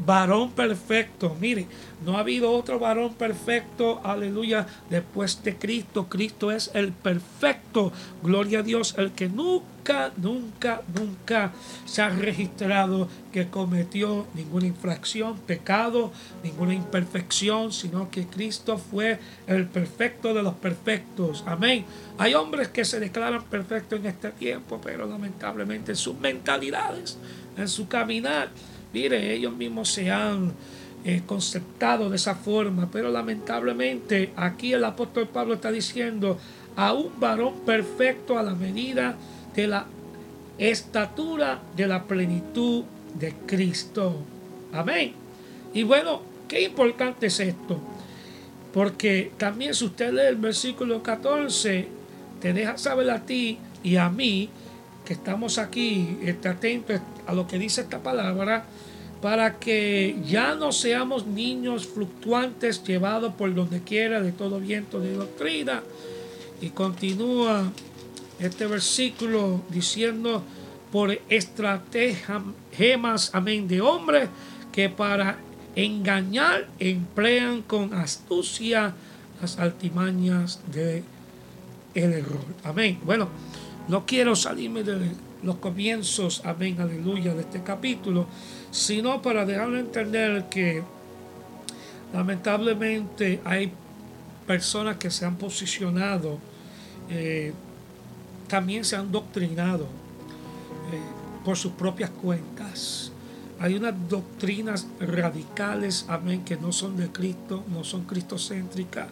varón 0.05 0.53
perfecto. 0.53 1.37
Mire, 1.41 1.67
no 2.05 2.17
ha 2.17 2.21
habido 2.21 2.51
otro 2.51 2.79
varón 2.79 3.15
perfecto, 3.15 4.01
aleluya, 4.03 4.67
después 4.91 5.43
de 5.45 5.57
Cristo. 5.57 6.09
Cristo 6.09 6.51
es 6.51 6.71
el 6.75 6.93
perfecto. 6.93 7.93
Gloria 8.23 8.61
a 8.61 8.63
Dios, 8.63 8.95
el 8.99 9.13
que 9.13 9.29
nunca, 9.29 10.13
nunca, 10.17 10.83
nunca 10.99 11.53
se 11.85 12.03
ha 12.03 12.09
registrado 12.09 13.09
que 13.33 13.49
cometió 13.49 14.27
ninguna 14.35 14.67
infracción, 14.67 15.39
pecado, 15.39 16.13
ninguna 16.43 16.75
imperfección, 16.75 17.73
sino 17.73 18.11
que 18.11 18.27
Cristo 18.27 18.79
fue 18.79 19.21
el 19.47 19.67
perfecto 19.67 20.35
de 20.35 20.43
los 20.43 20.55
perfectos. 20.55 21.45
Amén. 21.47 21.85
Hay 22.19 22.35
hombres 22.35 22.69
que 22.69 22.85
se 22.85 23.01
declaran 23.01 23.45
perfectos 23.45 24.01
en 24.01 24.07
este 24.07 24.31
tiempo, 24.31 24.81
pero 24.83 25.07
lamentablemente 25.07 25.93
en 25.93 25.97
sus 25.97 26.19
mentalidades, 26.19 27.19
en 27.57 27.69
su 27.69 27.87
caminar, 27.89 28.51
Mire, 28.93 29.35
ellos 29.35 29.55
mismos 29.55 29.89
se 29.89 30.11
han 30.11 30.53
eh, 31.05 31.23
conceptado 31.27 32.11
de 32.11 32.17
esa 32.17 32.35
forma, 32.35 32.89
pero 32.91 33.11
lamentablemente 33.11 34.33
aquí 34.37 34.73
el 34.73 34.85
apóstol 34.85 35.29
Pablo 35.29 35.55
está 35.55 35.73
diciendo 35.73 36.39
a 36.77 36.93
un 36.93 37.19
varón 37.19 37.61
perfecto 37.67 38.39
a 38.39 38.43
la 38.43 38.55
medida 38.55 39.17
de 39.55 39.67
la 39.67 39.87
estatura 40.59 41.61
de 41.77 41.87
la 41.87 42.05
plenitud 42.05 42.85
de 43.19 43.33
Cristo. 43.47 44.17
Amén. 44.73 45.13
Y 45.75 45.83
bueno, 45.83 46.23
qué 46.49 46.63
importante 46.63 47.27
es 47.27 47.41
esto. 47.41 47.81
Porque 48.73 49.33
también 49.37 49.75
si 49.75 49.85
usted 49.85 50.13
lee 50.13 50.29
el 50.29 50.37
versículo 50.37 51.03
14, 51.03 51.89
te 52.41 52.53
deja 52.53 52.79
saber 52.79 53.11
a 53.11 53.25
ti 53.25 53.59
y 53.83 53.97
a 53.97 54.09
mí 54.09 54.49
que 55.05 55.15
estamos 55.15 55.59
aquí, 55.59 56.19
esté 56.23 56.49
atentos 56.49 57.01
a 57.27 57.35
lo 57.35 57.47
que 57.47 57.59
dice 57.59 57.81
esta 57.81 57.99
palabra, 57.99 58.65
para 59.23 59.59
que 59.61 60.17
ya 60.27 60.57
no 60.57 60.73
seamos 60.73 61.27
niños 61.27 61.87
fluctuantes 61.87 62.85
llevados 62.85 63.33
por 63.35 63.55
donde 63.55 63.81
quiera 63.81 64.21
de 64.21 64.33
todo 64.33 64.59
viento 64.59 64.99
de 64.99 65.15
doctrina. 65.15 65.85
Y 66.61 66.71
continúa 66.71 67.71
este 68.41 68.67
versículo 68.67 69.63
diciendo, 69.71 70.43
por 70.91 71.17
estratagemas, 71.29 73.31
amén, 73.33 73.69
de 73.69 73.81
hombres 73.81 74.29
que 74.73 74.89
para 74.89 75.39
engañar 75.77 76.67
emplean 76.81 77.63
con 77.63 77.95
astucia 77.95 78.93
las 79.41 79.57
altimañas 79.59 80.61
de 80.73 81.05
el 81.95 82.13
error. 82.13 82.45
Amén. 82.65 82.99
Bueno, 83.05 83.29
no 83.89 84.05
quiero 84.05 84.35
salirme 84.35 84.83
de 84.83 84.99
los 85.43 85.57
comienzos, 85.57 86.43
amén, 86.45 86.81
aleluya, 86.81 87.35
de 87.35 87.43
este 87.43 87.63
capítulo, 87.63 88.27
sino 88.71 89.21
para 89.23 89.45
dejarle 89.45 89.81
entender 89.81 90.49
que 90.49 90.83
lamentablemente 92.13 93.41
hay 93.45 93.73
personas 94.47 94.97
que 94.97 95.11
se 95.11 95.25
han 95.25 95.37
posicionado, 95.37 96.39
eh, 97.11 97.53
también 98.49 98.85
se 98.85 98.97
han 98.97 99.11
doctrinado 99.11 99.85
eh, 99.85 101.01
por 101.45 101.57
sus 101.57 101.73
propias 101.73 102.11
cuentas. 102.11 103.11
Hay 103.59 103.75
unas 103.77 103.95
doctrinas 104.09 104.87
radicales, 105.01 106.07
amén, 106.09 106.45
que 106.45 106.57
no 106.57 106.73
son 106.73 106.97
de 106.97 107.09
Cristo, 107.09 107.65
no 107.73 107.85
son 107.85 108.05
cristocéntricas, 108.05 109.07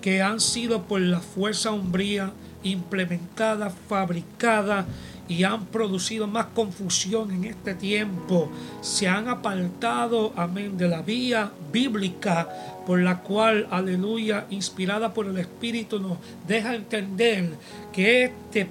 que 0.00 0.22
han 0.22 0.40
sido 0.40 0.82
por 0.82 1.00
la 1.00 1.20
fuerza 1.20 1.70
umbría 1.72 2.32
implementada, 2.62 3.70
fabricada 3.70 4.86
y 5.28 5.44
han 5.44 5.66
producido 5.66 6.26
más 6.26 6.46
confusión 6.54 7.30
en 7.30 7.44
este 7.44 7.74
tiempo. 7.74 8.50
Se 8.80 9.08
han 9.08 9.28
apartado, 9.28 10.32
amén, 10.36 10.76
de 10.76 10.88
la 10.88 11.02
vía 11.02 11.50
bíblica 11.72 12.48
por 12.86 13.00
la 13.00 13.20
cual, 13.20 13.66
aleluya, 13.70 14.46
inspirada 14.50 15.12
por 15.12 15.26
el 15.26 15.38
Espíritu, 15.38 15.98
nos 15.98 16.18
deja 16.46 16.74
entender 16.74 17.50
que 17.92 18.24
este 18.24 18.68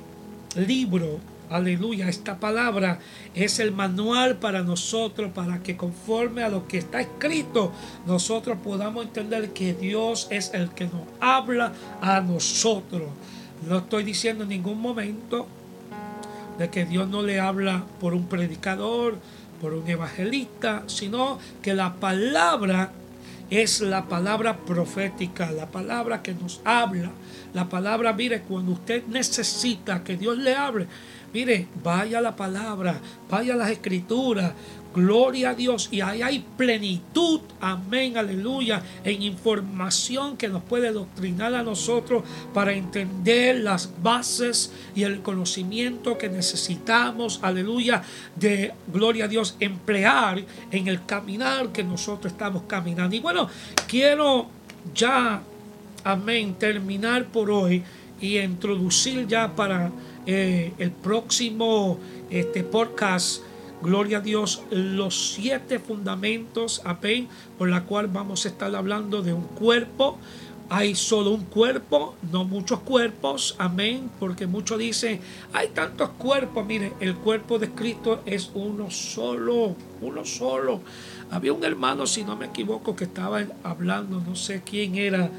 libro 0.55 1.19
Aleluya, 1.49 2.09
esta 2.09 2.39
palabra 2.39 2.99
es 3.35 3.59
el 3.59 3.71
manual 3.71 4.37
para 4.37 4.63
nosotros, 4.63 5.31
para 5.31 5.61
que 5.61 5.77
conforme 5.77 6.43
a 6.43 6.49
lo 6.49 6.67
que 6.67 6.79
está 6.79 7.01
escrito, 7.01 7.71
nosotros 8.07 8.57
podamos 8.63 9.05
entender 9.05 9.51
que 9.51 9.75
Dios 9.75 10.27
es 10.31 10.51
el 10.55 10.71
que 10.71 10.85
nos 10.85 11.03
habla 11.19 11.71
a 12.01 12.19
nosotros. 12.21 13.03
No 13.69 13.77
estoy 13.77 14.03
diciendo 14.03 14.43
en 14.43 14.49
ningún 14.49 14.81
momento 14.81 15.47
de 16.57 16.69
que 16.69 16.85
Dios 16.85 17.07
no 17.07 17.21
le 17.21 17.39
habla 17.39 17.83
por 17.99 18.13
un 18.13 18.27
predicador, 18.27 19.17
por 19.61 19.73
un 19.73 19.87
evangelista, 19.87 20.83
sino 20.87 21.39
que 21.61 21.73
la 21.73 21.95
palabra 21.95 22.91
es 23.49 23.81
la 23.81 24.05
palabra 24.05 24.57
profética, 24.57 25.51
la 25.51 25.67
palabra 25.67 26.21
que 26.21 26.33
nos 26.33 26.61
habla. 26.63 27.11
La 27.53 27.69
palabra, 27.69 28.11
mire, 28.13 28.41
cuando 28.41 28.73
usted 28.73 29.03
necesita 29.07 30.03
que 30.03 30.17
Dios 30.17 30.37
le 30.37 30.55
hable, 30.55 30.87
Mire, 31.35 31.67
vaya 31.83 32.21
la 32.21 32.33
palabra, 32.33 32.97
vaya 33.29 33.57
las 33.57 33.69
escrituras. 33.69 34.53
Gloria 34.95 35.49
a 35.49 35.53
Dios. 35.53 35.89
Y 35.91 35.99
ahí 35.99 36.21
hay 36.21 36.45
plenitud, 36.55 37.41
amén, 37.59 38.17
aleluya, 38.17 38.81
en 39.03 39.21
información 39.23 40.37
que 40.37 40.47
nos 40.47 40.63
puede 40.63 40.93
doctrinar 40.93 41.53
a 41.53 41.63
nosotros 41.63 42.23
para 42.53 42.71
entender 42.71 43.59
las 43.59 43.91
bases 44.01 44.71
y 44.95 45.03
el 45.03 45.21
conocimiento 45.21 46.17
que 46.17 46.29
necesitamos, 46.29 47.39
aleluya, 47.43 48.03
de, 48.37 48.71
gloria 48.87 49.25
a 49.25 49.27
Dios, 49.27 49.57
emplear 49.59 50.41
en 50.71 50.87
el 50.87 51.05
caminar 51.05 51.73
que 51.73 51.83
nosotros 51.83 52.31
estamos 52.31 52.63
caminando. 52.63 53.13
Y 53.17 53.19
bueno, 53.19 53.49
quiero 53.87 54.47
ya, 54.93 55.41
amén, 56.05 56.55
terminar 56.55 57.25
por 57.25 57.51
hoy 57.51 57.83
y 58.21 58.37
introducir 58.37 59.27
ya 59.27 59.53
para 59.53 59.91
eh, 60.25 60.71
el 60.77 60.91
próximo 60.91 61.99
este, 62.29 62.63
podcast, 62.63 63.41
gloria 63.81 64.17
a 64.17 64.21
Dios, 64.21 64.63
los 64.71 65.33
siete 65.33 65.79
fundamentos, 65.79 66.81
amén, 66.85 67.27
por 67.57 67.69
la 67.69 67.83
cual 67.83 68.07
vamos 68.07 68.45
a 68.45 68.49
estar 68.49 68.73
hablando 68.75 69.21
de 69.21 69.33
un 69.33 69.43
cuerpo. 69.43 70.17
Hay 70.67 70.95
solo 70.95 71.29
un 71.29 71.43
cuerpo, 71.43 72.15
no 72.31 72.43
muchos 72.43 72.79
cuerpos, 72.79 73.55
amén, 73.59 74.09
porque 74.19 74.47
muchos 74.47 74.79
dicen, 74.79 75.19
hay 75.53 75.67
tantos 75.67 76.09
cuerpos, 76.17 76.65
mire, 76.65 76.93
el 76.99 77.15
cuerpo 77.15 77.59
de 77.59 77.69
Cristo 77.69 78.23
es 78.25 78.49
uno 78.55 78.89
solo, 78.89 79.75
uno 80.01 80.25
solo. 80.25 80.81
Había 81.29 81.53
un 81.53 81.63
hermano, 81.63 82.07
si 82.07 82.23
no 82.23 82.35
me 82.35 82.47
equivoco, 82.47 82.95
que 82.95 83.03
estaba 83.03 83.45
hablando, 83.63 84.19
no 84.21 84.35
sé 84.35 84.63
quién 84.65 84.95
era, 84.95 85.29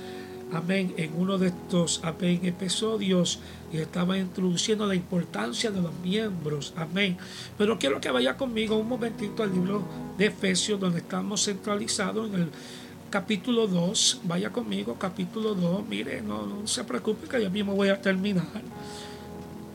amén, 0.53 0.95
en 0.97 1.13
uno 1.17 1.39
de 1.39 1.49
estos, 1.49 2.01
amén, 2.05 2.41
episodios 2.45 3.41
y 3.73 3.79
estaba 3.79 4.17
introduciendo 4.17 4.87
la 4.87 4.95
importancia 4.95 5.71
de 5.71 5.81
los 5.81 5.93
miembros, 6.03 6.73
amén. 6.77 7.17
Pero 7.59 7.79
quiero 7.79 8.01
que 8.01 8.11
vaya 8.11 8.37
conmigo 8.37 8.77
un 8.77 8.89
momentito 8.89 9.43
al 9.43 9.53
libro 9.53 9.83
de 10.17 10.27
Efesios, 10.27 10.79
donde 10.79 10.99
estamos 10.99 11.45
centralizados 11.45 12.29
en 12.29 12.43
el 12.43 12.49
capítulo 13.11 13.67
2, 13.67 14.21
vaya 14.25 14.51
conmigo, 14.51 14.97
capítulo 14.99 15.55
2, 15.55 15.87
mire, 15.89 16.23
no, 16.23 16.67
se 16.67 16.85
preocupe 16.85 17.29
que 17.29 17.43
yo 17.43 17.51
mismo 17.51 17.75
voy 17.75 17.89
a 17.89 18.01
terminar. 18.01 18.63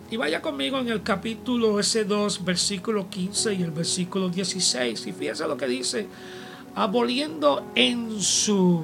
Y 0.09 0.17
vaya 0.17 0.41
conmigo 0.41 0.77
en 0.79 0.89
el 0.89 1.03
capítulo 1.03 1.79
ese 1.79 2.03
2, 2.03 2.43
versículo 2.43 3.09
15 3.09 3.53
y 3.53 3.63
el 3.63 3.71
versículo 3.71 4.27
16. 4.27 5.07
Y 5.07 5.13
fíjese 5.13 5.47
lo 5.47 5.55
que 5.55 5.67
dice, 5.67 6.07
aboliendo 6.75 7.65
en 7.75 8.19
su 8.19 8.83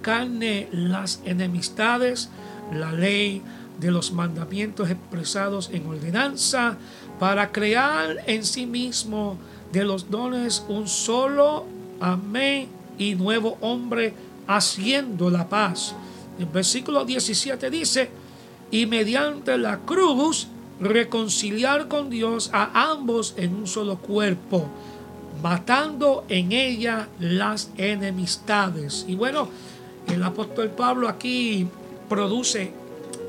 carne 0.00 0.68
las 0.72 1.20
enemistades, 1.24 2.28
la 2.72 2.92
ley 2.92 3.42
de 3.78 3.90
los 3.90 4.12
mandamientos 4.12 4.90
expresados 4.90 5.70
en 5.72 5.86
ordenanza, 5.86 6.76
para 7.18 7.50
crear 7.52 8.16
en 8.26 8.44
sí 8.44 8.66
mismo 8.66 9.38
de 9.72 9.84
los 9.84 10.10
dones 10.10 10.64
un 10.68 10.88
solo 10.88 11.66
amén 12.00 12.68
y 12.98 13.14
nuevo 13.14 13.58
hombre 13.60 14.14
haciendo 14.46 15.30
la 15.30 15.48
paz. 15.48 15.94
El 16.38 16.46
versículo 16.46 17.04
17 17.04 17.70
dice, 17.70 18.10
y 18.70 18.86
mediante 18.86 19.56
la 19.58 19.78
cruz 19.78 20.48
reconciliar 20.80 21.88
con 21.88 22.10
Dios 22.10 22.50
a 22.52 22.90
ambos 22.90 23.34
en 23.36 23.54
un 23.54 23.66
solo 23.66 23.98
cuerpo, 23.98 24.68
matando 25.42 26.24
en 26.28 26.52
ella 26.52 27.08
las 27.18 27.70
enemistades. 27.76 29.04
Y 29.08 29.14
bueno, 29.14 29.48
el 30.10 30.22
apóstol 30.22 30.70
Pablo 30.70 31.08
aquí 31.08 31.68
produce 32.08 32.72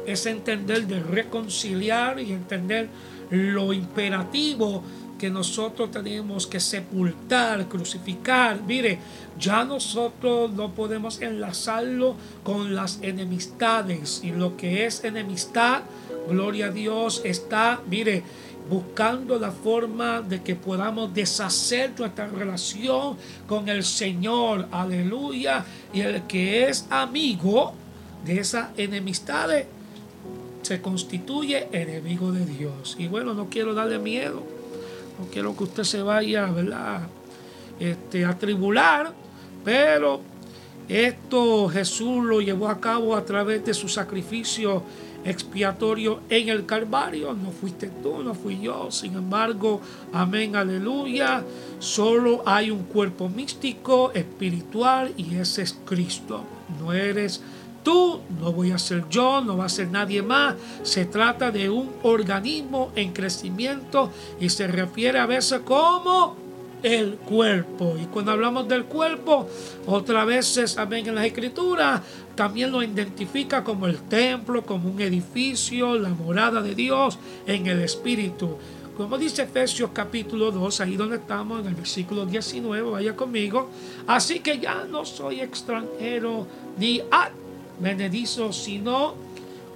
ese 0.06 0.32
entender 0.32 0.88
de 0.88 1.00
reconciliar 1.00 2.20
y 2.20 2.32
entender 2.32 2.90
lo 3.30 3.74
imperativo 3.74 4.84
que 5.20 5.30
nosotros 5.30 5.92
tenemos 5.92 6.48
que 6.48 6.60
sepultar, 6.60 7.68
crucificar. 7.68 8.62
Mire, 8.64 9.00
ya 9.38 9.66
nosotros 9.66 10.52
no 10.52 10.72
podemos 10.72 11.22
enlazarlo 11.22 12.16
con 12.44 12.74
las 12.74 13.00
enemistades. 13.04 14.22
Y 14.24 14.32
lo 14.32 14.56
que 14.58 14.86
es 14.86 15.04
enemistad, 15.04 15.82
gloria 16.30 16.68
a 16.68 16.72
Dios, 16.72 17.22
está, 17.26 17.82
mire, 17.88 18.24
buscando 18.70 19.40
la 19.40 19.52
forma 19.52 20.22
de 20.22 20.42
que 20.44 20.56
podamos 20.56 21.14
deshacer 21.14 21.92
nuestra 21.98 22.28
relación 22.28 23.18
con 23.48 23.68
el 23.68 23.84
Señor. 23.84 24.68
Aleluya. 24.72 25.66
Y 25.92 26.02
el 26.02 26.24
que 26.24 26.70
es 26.70 26.86
amigo 26.90 27.74
de 28.26 28.40
esas 28.40 28.70
enemistades 28.78 29.66
se 30.62 30.82
constituye 30.82 31.68
enemigo 31.72 32.32
de 32.32 32.46
Dios. 32.46 32.96
Y 33.00 33.08
bueno, 33.08 33.34
no 33.34 33.50
quiero 33.50 33.74
darle 33.74 33.98
miedo. 33.98 34.44
No 35.20 35.26
quiero 35.32 35.58
que 35.58 35.64
usted 35.64 35.84
se 35.84 36.02
vaya, 36.02 36.46
¿verdad? 36.46 37.08
Este, 37.80 38.24
a 38.24 38.38
tribular. 38.38 39.14
Pero 39.66 40.22
esto 40.88 41.70
Jesús 41.70 42.24
lo 42.24 42.40
llevó 42.42 42.70
a 42.70 42.80
cabo 42.80 43.16
a 43.16 43.26
través 43.26 43.66
de 43.66 43.74
su 43.74 43.88
sacrificio 43.88 44.84
expiatorio 45.30 46.22
en 46.30 46.50
el 46.50 46.66
Calvario. 46.66 47.34
No 47.34 47.52
fuiste 47.52 47.90
tú, 48.02 48.24
no 48.24 48.34
fui 48.34 48.60
yo. 48.60 48.92
Sin 48.92 49.16
embargo, 49.16 49.82
amén, 50.12 50.56
aleluya. 50.56 51.44
Solo 51.80 52.44
hay 52.46 52.72
un 52.72 52.84
cuerpo 52.84 53.30
místico, 53.30 54.12
espiritual, 54.14 55.14
y 55.18 55.36
ese 55.36 55.62
es 55.62 55.78
Cristo. 55.86 56.44
No 56.80 56.94
eres 56.94 57.42
tú, 57.84 58.22
no 58.40 58.52
voy 58.52 58.72
a 58.72 58.78
ser 58.78 59.08
yo, 59.10 59.42
no 59.42 59.58
va 59.58 59.66
a 59.66 59.70
ser 59.70 59.90
nadie 59.90 60.22
más. 60.22 60.56
Se 60.84 61.06
trata 61.06 61.52
de 61.52 61.70
un 61.70 61.92
organismo 62.04 62.92
en 62.96 63.14
crecimiento 63.14 64.12
y 64.40 64.50
se 64.50 64.68
refiere 64.68 65.20
a 65.20 65.26
veces 65.26 65.62
como 65.62 66.49
el 66.84 67.16
cuerpo. 67.16 67.96
Y 68.02 68.06
cuando 68.06 68.32
hablamos 68.32 68.68
del 68.68 68.86
cuerpo, 68.86 69.48
otra 69.86 70.26
vez, 70.26 70.78
amén, 70.78 71.08
en 71.08 71.16
las 71.16 71.26
escrituras, 71.26 72.02
también 72.36 72.72
lo 72.72 72.82
identifica 72.82 73.64
como 73.64 73.88
el 73.88 73.98
templo, 74.04 74.66
como 74.66 74.90
un 74.90 75.02
edificio, 75.02 75.96
la 75.96 76.10
morada 76.10 76.62
de 76.62 76.76
Dios 76.76 77.18
en 77.46 77.68
el 77.68 77.82
Espíritu. 77.82 78.58
Como 78.96 79.18
dice 79.18 79.44
Efesios 79.44 79.92
capítulo 79.94 80.52
2, 80.52 80.82
ahí 80.82 80.98
donde 80.98 81.16
estamos, 81.18 81.62
en 81.62 81.68
el 81.68 81.76
versículo 81.76 82.26
19, 82.26 82.92
vaya 82.92 83.16
conmigo. 83.16 83.70
Así 84.08 84.40
que 84.40 84.60
ya 84.60 84.84
no 84.84 85.06
soy 85.06 85.40
extranjero 85.40 86.46
ni 86.78 87.02
advenedizo, 87.10 88.52
sino 88.52 89.16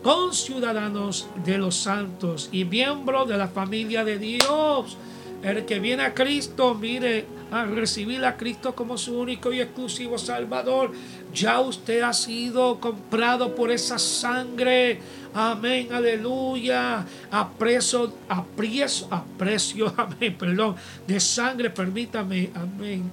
con 0.04 0.34
ciudadanos 0.34 1.28
de 1.46 1.58
los 1.58 1.76
santos 1.78 2.50
y 2.52 2.66
miembros 2.66 3.30
de 3.30 3.38
la 3.38 3.48
familia 3.48 4.04
de 4.04 4.20
Dios. 4.20 4.98
El 5.44 5.66
que 5.66 5.80
viene 5.80 6.04
a 6.04 6.14
Cristo, 6.14 6.74
mire, 6.74 7.26
a 7.52 7.66
recibir 7.66 8.24
a 8.24 8.38
Cristo 8.38 8.74
como 8.74 8.98
su 8.98 9.20
único 9.20 9.52
y 9.52 9.60
exclusivo 9.60 10.18
Salvador, 10.18 10.92
ya 11.34 11.60
usted 11.60 12.02
ha 12.02 12.14
sido 12.14 12.80
comprado 12.80 13.54
por 13.54 13.70
esa 13.70 14.00
sangre. 14.00 15.02
Amén, 15.34 15.90
aleluya. 15.92 17.06
Aprecio, 17.30 18.14
aprecio, 18.30 19.08
aprecio, 19.12 19.94
amén, 19.98 20.34
perdón, 20.40 20.78
de 21.06 21.20
sangre, 21.20 21.70
permítame, 21.70 22.50
amén, 22.56 23.12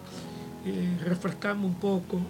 eh, 0.64 0.98
refrescarme 1.04 1.66
un 1.66 1.74
poco. 1.74 2.20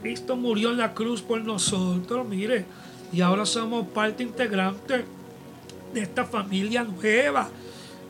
Cristo 0.00 0.36
murió 0.36 0.70
en 0.70 0.78
la 0.78 0.94
cruz 0.94 1.20
por 1.20 1.42
nosotros, 1.42 2.26
mire, 2.26 2.64
y 3.12 3.20
ahora 3.20 3.44
somos 3.44 3.86
parte 3.88 4.22
integrante 4.22 5.17
de 5.92 6.00
esta 6.00 6.24
familia 6.24 6.84
nueva. 6.84 7.48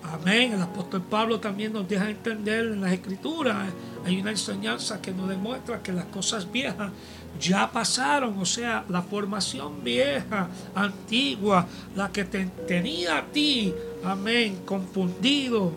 Amén. 0.03 0.53
El 0.53 0.63
apóstol 0.63 1.03
Pablo 1.03 1.41
también 1.41 1.73
nos 1.73 1.89
deja 1.89 2.09
entender 2.09 2.67
en 2.67 2.81
las 2.81 2.93
escrituras. 2.93 3.69
Hay 4.05 4.21
una 4.21 4.31
enseñanza 4.31 5.03
que 5.03 5.13
nos 5.13 5.29
demuestra 5.29 5.83
que 5.83 5.93
las 5.93 6.07
cosas 6.07 6.51
viejas 6.51 6.91
ya 7.41 7.71
pasaron. 7.71 8.39
O 8.39 8.47
sea, 8.47 8.85
la 8.89 9.03
formación 9.03 9.83
vieja, 9.83 10.49
antigua, 10.75 11.67
la 11.95 12.11
que 12.11 12.25
te 12.25 12.47
tenía 12.67 13.19
a 13.19 13.27
ti, 13.27 13.75
amén, 14.05 14.61
confundido, 14.65 15.73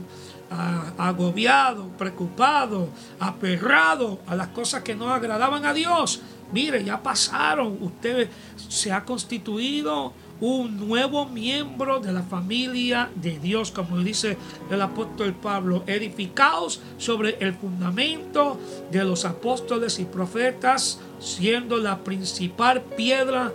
agobiado, 0.98 1.88
preocupado, 1.98 2.90
aperrado 3.20 4.20
a 4.28 4.36
las 4.36 4.50
cosas 4.50 4.84
que 4.84 4.96
no 4.96 5.10
agradaban 5.10 5.66
a 5.66 5.74
Dios. 5.74 6.22
Mire, 6.52 6.84
ya 6.84 7.02
pasaron. 7.02 7.78
Usted 7.82 8.30
se 8.56 8.92
ha 8.92 9.04
constituido 9.04 10.14
un 10.42 10.88
nuevo 10.88 11.28
miembro 11.28 12.00
de 12.00 12.12
la 12.12 12.24
familia 12.24 13.10
de 13.16 13.38
Dios, 13.38 13.72
como 13.72 14.00
dice 14.00 14.38
el 14.72 14.82
apóstol 14.82 15.34
Pablo, 15.34 15.84
edificados 15.86 16.82
sobre 16.98 17.38
el 17.40 17.54
fundamento 17.54 18.60
de 18.92 19.04
los 19.04 19.24
apóstoles 19.24 20.00
y 20.00 20.06
profetas, 20.06 21.00
siendo 21.20 21.78
la 21.78 22.00
principal 22.00 22.82
piedra 22.82 23.54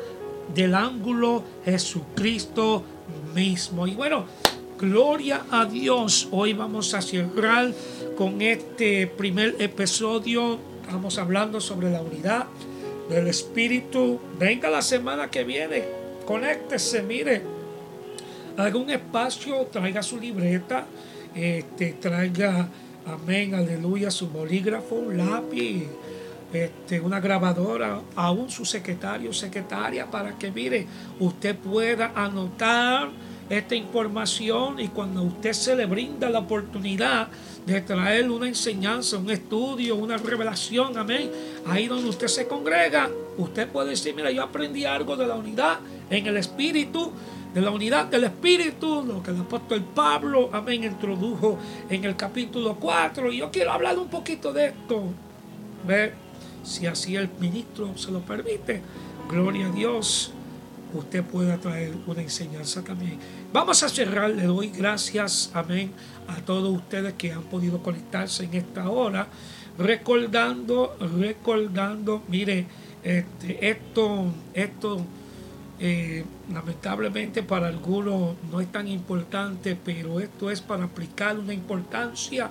del 0.54 0.76
ángulo 0.76 1.42
Jesucristo 1.64 2.84
mismo. 3.34 3.88
Y 3.88 3.96
bueno, 3.96 4.24
gloria 4.78 5.44
a 5.50 5.64
Dios. 5.64 6.28
Hoy 6.30 6.52
vamos 6.52 6.94
a 6.94 7.02
cerrar 7.02 7.72
con 8.16 8.40
este 8.40 9.08
primer 9.08 9.56
episodio. 9.58 10.60
Estamos 10.82 11.18
hablando 11.18 11.60
sobre 11.60 11.90
la 11.90 12.00
unidad 12.00 12.46
del 13.10 13.26
Espíritu. 13.26 14.20
Venga 14.38 14.70
la 14.70 14.82
semana 14.82 15.28
que 15.28 15.42
viene 15.42 16.05
conéctese, 16.26 17.02
mire, 17.02 17.42
haga 18.56 18.76
un 18.76 18.90
espacio, 18.90 19.66
traiga 19.72 20.02
su 20.02 20.18
libreta, 20.18 20.84
este, 21.34 21.92
traiga, 21.94 22.68
amén, 23.06 23.54
aleluya, 23.54 24.10
su 24.10 24.28
bolígrafo, 24.28 24.96
un 24.96 25.16
lápiz, 25.16 25.86
este, 26.52 27.00
una 27.00 27.20
grabadora, 27.20 28.00
aún 28.16 28.50
su 28.50 28.64
secretario, 28.64 29.32
secretaria, 29.32 30.10
para 30.10 30.36
que, 30.36 30.50
mire, 30.50 30.86
usted 31.20 31.56
pueda 31.56 32.12
anotar 32.14 33.08
esta 33.48 33.76
información 33.76 34.80
y 34.80 34.88
cuando 34.88 35.22
usted 35.22 35.52
se 35.52 35.76
le 35.76 35.86
brinda 35.86 36.28
la 36.28 36.40
oportunidad 36.40 37.28
de 37.64 37.80
traer 37.80 38.28
una 38.30 38.48
enseñanza, 38.48 39.18
un 39.18 39.30
estudio, 39.30 39.94
una 39.94 40.16
revelación, 40.16 40.96
amén, 40.98 41.30
ahí 41.66 41.86
donde 41.86 42.08
usted 42.08 42.26
se 42.26 42.48
congrega, 42.48 43.08
usted 43.38 43.68
puede 43.68 43.90
decir, 43.90 44.14
mira, 44.14 44.30
yo 44.32 44.42
aprendí 44.42 44.84
algo 44.84 45.16
de 45.16 45.26
la 45.26 45.36
unidad 45.36 45.78
en 46.10 46.26
el 46.26 46.36
espíritu, 46.36 47.12
de 47.54 47.62
la 47.62 47.70
unidad 47.70 48.06
del 48.06 48.24
espíritu, 48.24 49.02
lo 49.02 49.22
que 49.22 49.30
el 49.30 49.40
apóstol 49.40 49.82
Pablo, 49.82 50.50
amén, 50.52 50.84
introdujo 50.84 51.58
en 51.88 52.04
el 52.04 52.14
capítulo 52.14 52.76
4. 52.78 53.32
Y 53.32 53.38
yo 53.38 53.50
quiero 53.50 53.72
hablar 53.72 53.98
un 53.98 54.08
poquito 54.08 54.52
de 54.52 54.66
esto. 54.66 55.04
Ve, 55.86 56.12
si 56.62 56.86
así 56.86 57.16
el 57.16 57.30
ministro 57.40 57.96
se 57.96 58.10
lo 58.10 58.20
permite, 58.20 58.82
gloria 59.30 59.68
a 59.68 59.70
Dios, 59.70 60.32
usted 60.92 61.24
pueda 61.24 61.56
traer 61.56 61.94
una 62.06 62.20
enseñanza 62.20 62.82
también. 62.82 63.18
Vamos 63.52 63.82
a 63.82 63.88
cerrar, 63.88 64.30
le 64.30 64.44
doy 64.44 64.68
gracias, 64.68 65.50
amén, 65.54 65.92
a 66.28 66.36
todos 66.42 66.76
ustedes 66.76 67.14
que 67.14 67.32
han 67.32 67.44
podido 67.44 67.82
conectarse 67.82 68.44
en 68.44 68.54
esta 68.54 68.90
hora, 68.90 69.28
recordando, 69.78 70.94
recordando, 71.18 72.22
mire, 72.28 72.66
este, 73.02 73.70
esto, 73.70 74.26
esto 74.52 75.00
eh, 75.78 76.24
lamentablemente 76.52 77.42
para 77.42 77.68
algunos 77.68 78.34
no 78.50 78.60
es 78.60 78.72
tan 78.72 78.88
importante, 78.88 79.76
pero 79.76 80.20
esto 80.20 80.50
es 80.50 80.60
para 80.60 80.84
aplicar 80.84 81.38
una 81.38 81.52
importancia 81.52 82.50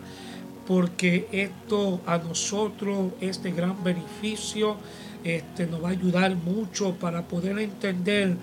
porque 0.67 1.27
esto 1.31 2.01
a 2.05 2.17
nosotros, 2.17 3.13
este 3.21 3.51
gran 3.51 3.83
beneficio, 3.83 4.77
este, 5.23 5.67
nos 5.67 5.83
va 5.83 5.89
a 5.89 5.91
ayudar 5.91 6.35
mucho 6.35 6.93
para 6.95 7.23
poder 7.23 7.57
entender, 7.59 8.35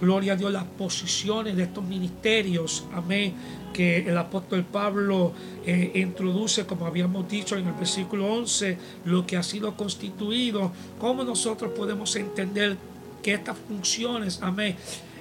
gloria 0.00 0.34
a 0.34 0.36
Dios, 0.36 0.52
las 0.52 0.64
posiciones 0.64 1.56
de 1.56 1.64
estos 1.64 1.84
ministerios, 1.84 2.84
amén, 2.94 3.34
que 3.72 3.98
el 3.98 4.16
apóstol 4.16 4.64
Pablo 4.64 5.32
eh, 5.66 5.92
introduce, 5.94 6.66
como 6.66 6.86
habíamos 6.86 7.28
dicho 7.28 7.56
en 7.56 7.66
el 7.66 7.74
versículo 7.74 8.32
11, 8.32 8.78
lo 9.04 9.26
que 9.26 9.36
ha 9.36 9.42
sido 9.42 9.76
constituido, 9.76 10.72
cómo 10.98 11.24
nosotros 11.24 11.72
podemos 11.76 12.14
entender 12.16 12.76
que 13.22 13.34
estas 13.34 13.56
funciones, 13.58 14.40
amén, 14.42 14.76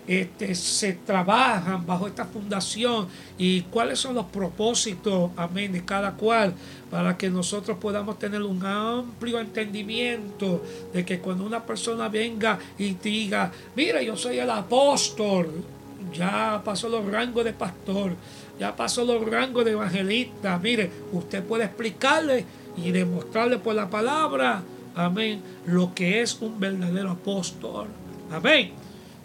este, 0.10 0.56
se 0.56 0.94
trabajan 0.94 1.86
bajo 1.86 2.08
esta 2.08 2.26
fundación 2.26 3.08
y 3.38 3.62
cuáles 3.62 4.00
son 4.00 4.16
los 4.16 4.26
propósitos, 4.26 5.30
amén, 5.38 5.72
de 5.72 5.86
cada 5.86 6.14
cual, 6.14 6.56
para 6.90 7.16
que 7.16 7.30
nosotros 7.30 7.78
podamos 7.78 8.18
tener 8.18 8.42
un 8.42 8.66
amplio 8.66 9.40
entendimiento 9.40 10.64
de 10.92 11.06
que 11.06 11.20
cuando 11.20 11.46
una 11.46 11.64
persona 11.64 12.10
venga 12.10 12.58
y 12.80 12.96
diga, 12.96 13.52
mira, 13.76 14.02
yo 14.02 14.18
soy 14.18 14.40
el 14.40 14.50
apóstol, 14.50 15.64
ya 16.12 16.60
pasó 16.66 16.90
los 16.90 17.06
rangos 17.06 17.46
de 17.46 17.54
pastor, 17.54 18.16
ya 18.60 18.76
pasó 18.76 19.06
los 19.06 19.24
rangos 19.24 19.64
de 19.64 19.74
evangelista, 19.74 20.58
mire, 20.58 20.90
usted 21.14 21.44
puede 21.44 21.66
explicarle 21.66 22.46
y 22.78 22.90
demostrarle 22.90 23.60
por 23.60 23.76
la 23.76 23.88
palabra 23.88 24.64
amén, 25.06 25.42
lo 25.66 25.94
que 25.94 26.22
es 26.22 26.42
un 26.42 26.60
verdadero 26.60 27.12
apóstol. 27.12 27.88
Amén. 28.32 28.72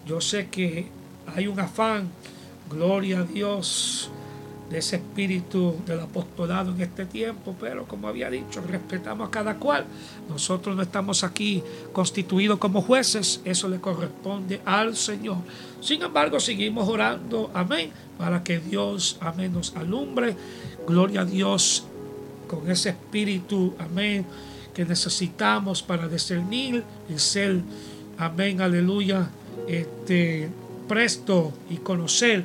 Yo 0.06 0.20
sé 0.20 0.48
que 0.48 0.86
hay 1.34 1.46
un 1.46 1.58
afán, 1.58 2.10
gloria 2.70 3.20
a 3.20 3.24
Dios, 3.24 4.10
de 4.70 4.78
ese 4.78 4.96
espíritu 4.96 5.76
del 5.86 6.00
apostolado 6.00 6.72
en 6.72 6.80
este 6.80 7.04
tiempo, 7.04 7.54
pero 7.60 7.86
como 7.86 8.08
había 8.08 8.30
dicho, 8.30 8.62
respetamos 8.66 9.28
a 9.28 9.30
cada 9.30 9.56
cual. 9.56 9.84
Nosotros 10.28 10.74
no 10.74 10.82
estamos 10.82 11.22
aquí 11.22 11.62
constituidos 11.92 12.58
como 12.58 12.80
jueces, 12.80 13.40
eso 13.44 13.68
le 13.68 13.80
corresponde 13.80 14.60
al 14.64 14.96
Señor. 14.96 15.38
Sin 15.80 16.02
embargo, 16.02 16.40
seguimos 16.40 16.88
orando, 16.88 17.50
amén, 17.52 17.90
para 18.16 18.42
que 18.42 18.58
Dios, 18.58 19.18
amén, 19.20 19.52
nos 19.52 19.76
alumbre. 19.76 20.34
Gloria 20.86 21.22
a 21.22 21.24
Dios 21.24 21.84
con 22.48 22.70
ese 22.70 22.90
espíritu, 22.90 23.74
amén 23.78 24.24
que 24.74 24.84
necesitamos 24.84 25.82
para 25.82 26.08
discernir 26.08 26.82
y 27.08 27.18
ser, 27.18 27.60
amén, 28.18 28.60
aleluya, 28.60 29.30
este, 29.68 30.50
presto 30.88 31.52
y 31.70 31.76
conocer 31.76 32.44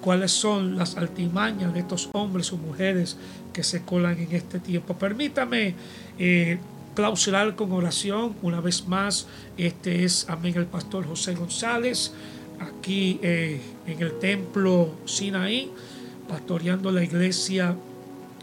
cuáles 0.00 0.32
son 0.32 0.76
las 0.76 0.96
altimañas 0.96 1.72
de 1.72 1.80
estos 1.80 2.10
hombres 2.12 2.52
o 2.52 2.56
mujeres 2.56 3.16
que 3.52 3.62
se 3.62 3.82
colan 3.82 4.18
en 4.18 4.32
este 4.32 4.58
tiempo. 4.58 4.94
Permítame 4.94 5.74
eh, 6.18 6.58
clausurar 6.94 7.54
con 7.54 7.72
oración 7.72 8.34
una 8.42 8.60
vez 8.60 8.86
más. 8.86 9.26
Este 9.56 10.04
es, 10.04 10.26
amén, 10.28 10.54
el 10.56 10.66
pastor 10.66 11.06
José 11.06 11.34
González, 11.34 12.12
aquí 12.60 13.18
eh, 13.22 13.60
en 13.86 14.02
el 14.02 14.18
templo 14.18 14.94
Sinaí, 15.04 15.70
pastoreando 16.28 16.90
la 16.90 17.02
iglesia, 17.02 17.76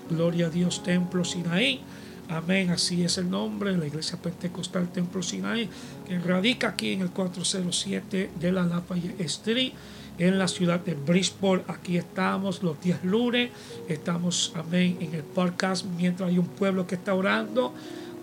gloria 0.09 0.47
a 0.47 0.49
Dios, 0.49 0.83
templo 0.83 1.23
Sinaí. 1.23 1.81
Amén, 2.29 2.69
así 2.69 3.03
es 3.03 3.17
el 3.17 3.31
nombre, 3.31 3.75
la 3.75 3.87
Iglesia 3.87 4.19
Pentecostal 4.21 4.91
Templo 4.91 5.23
Sinai, 5.23 5.67
que 6.07 6.19
radica 6.19 6.69
aquí 6.69 6.93
en 6.93 7.01
el 7.01 7.09
407 7.09 8.29
de 8.39 8.51
la 8.51 8.67
Lafayette 8.67 9.21
Street, 9.21 9.73
en 10.19 10.37
la 10.37 10.47
ciudad 10.47 10.79
de 10.79 10.93
Bridgeport. 10.93 11.67
Aquí 11.67 11.97
estamos 11.97 12.61
los 12.61 12.79
días 12.81 13.03
lunes, 13.03 13.49
estamos, 13.87 14.53
amén, 14.55 14.97
en 15.01 15.15
el 15.15 15.23
podcast 15.23 15.87
mientras 15.97 16.29
hay 16.29 16.37
un 16.37 16.45
pueblo 16.45 16.85
que 16.85 16.93
está 16.95 17.15
orando. 17.15 17.73